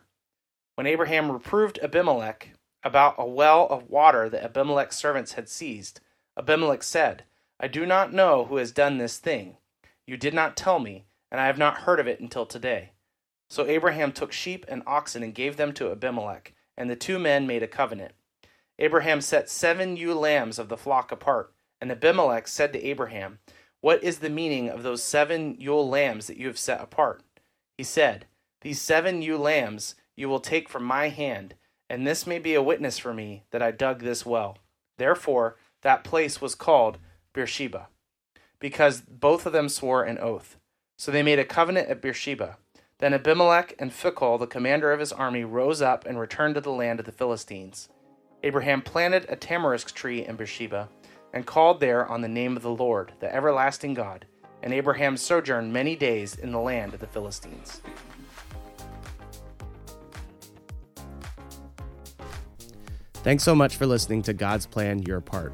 When 0.75 0.87
Abraham 0.87 1.31
reproved 1.31 1.79
Abimelech 1.81 2.49
about 2.83 3.15
a 3.17 3.25
well 3.25 3.67
of 3.67 3.89
water 3.89 4.29
that 4.29 4.43
Abimelech's 4.43 4.95
servants 4.95 5.33
had 5.33 5.49
seized, 5.49 6.01
Abimelech 6.37 6.83
said, 6.83 7.23
I 7.59 7.67
do 7.67 7.85
not 7.85 8.13
know 8.13 8.45
who 8.45 8.57
has 8.57 8.71
done 8.71 8.97
this 8.97 9.17
thing 9.17 9.57
you 10.09 10.17
did 10.17 10.33
not 10.33 10.57
tell 10.57 10.79
me, 10.79 11.05
and 11.31 11.39
I 11.39 11.45
have 11.45 11.59
not 11.59 11.81
heard 11.81 11.99
of 11.99 12.07
it 12.07 12.19
until 12.19 12.47
today. 12.47 12.93
So 13.47 13.67
Abraham 13.67 14.11
took 14.11 14.31
sheep 14.31 14.65
and 14.67 14.81
oxen 14.87 15.21
and 15.21 15.35
gave 15.35 15.55
them 15.55 15.71
to 15.73 15.91
Abimelech, 15.91 16.55
and 16.75 16.89
the 16.89 16.95
two 16.95 17.19
men 17.19 17.45
made 17.45 17.61
a 17.61 17.67
covenant. 17.67 18.13
Abraham 18.79 19.21
set 19.21 19.51
seven 19.51 19.95
ewe 19.97 20.15
lambs 20.15 20.57
of 20.57 20.67
the 20.67 20.77
flock 20.77 21.11
apart, 21.11 21.53
and 21.79 21.91
Abimelech 21.91 22.47
said 22.47 22.73
to 22.73 22.83
Abraham, 22.83 23.37
What 23.81 24.03
is 24.03 24.17
the 24.17 24.31
meaning 24.31 24.67
of 24.67 24.81
those 24.81 25.03
seven 25.03 25.55
ewe 25.59 25.79
lambs 25.79 26.25
that 26.25 26.37
you 26.37 26.47
have 26.47 26.57
set 26.57 26.81
apart? 26.81 27.21
He 27.77 27.83
said, 27.83 28.25
These 28.61 28.81
seven 28.81 29.21
ewe 29.21 29.37
lambs 29.37 29.93
you 30.15 30.27
will 30.27 30.39
take 30.39 30.67
from 30.67 30.83
my 30.85 31.09
hand, 31.09 31.53
and 31.87 32.07
this 32.07 32.25
may 32.25 32.39
be 32.39 32.55
a 32.55 32.63
witness 32.63 32.97
for 32.97 33.13
me 33.13 33.43
that 33.51 33.61
I 33.61 33.69
dug 33.69 33.99
this 33.99 34.25
well. 34.25 34.57
Therefore, 34.97 35.57
that 35.83 36.03
place 36.03 36.41
was 36.41 36.55
called 36.55 36.97
Beersheba 37.31 37.89
because 38.59 39.01
both 39.01 39.45
of 39.45 39.53
them 39.53 39.69
swore 39.69 40.03
an 40.03 40.17
oath. 40.17 40.57
So 40.97 41.11
they 41.11 41.23
made 41.23 41.39
a 41.39 41.45
covenant 41.45 41.89
at 41.89 42.01
Beersheba. 42.01 42.57
Then 42.99 43.13
Abimelech 43.13 43.73
and 43.79 43.91
Phicol, 43.91 44.37
the 44.37 44.47
commander 44.47 44.91
of 44.91 44.99
his 44.99 45.13
army, 45.13 45.45
rose 45.45 45.81
up 45.81 46.05
and 46.05 46.19
returned 46.19 46.55
to 46.55 46.61
the 46.61 46.71
land 46.71 46.99
of 46.99 47.05
the 47.05 47.13
Philistines. 47.13 47.87
Abraham 48.43 48.81
planted 48.81 49.25
a 49.29 49.37
tamarisk 49.37 49.93
tree 49.93 50.25
in 50.25 50.35
Beersheba 50.35 50.89
and 51.33 51.45
called 51.45 51.79
there 51.79 52.05
on 52.07 52.21
the 52.21 52.27
name 52.27 52.57
of 52.57 52.63
the 52.63 52.71
Lord, 52.71 53.13
the 53.19 53.33
everlasting 53.33 53.93
God. 53.93 54.25
And 54.61 54.73
Abraham 54.73 55.15
sojourned 55.15 55.71
many 55.71 55.95
days 55.95 56.35
in 56.35 56.51
the 56.51 56.59
land 56.59 56.93
of 56.93 56.99
the 56.99 57.07
Philistines. 57.07 57.81
Thanks 63.13 63.43
so 63.43 63.53
much 63.53 63.75
for 63.75 63.85
listening 63.85 64.21
to 64.23 64.33
God's 64.33 64.65
Plan 64.65 65.03
Your 65.03 65.21
Part. 65.21 65.53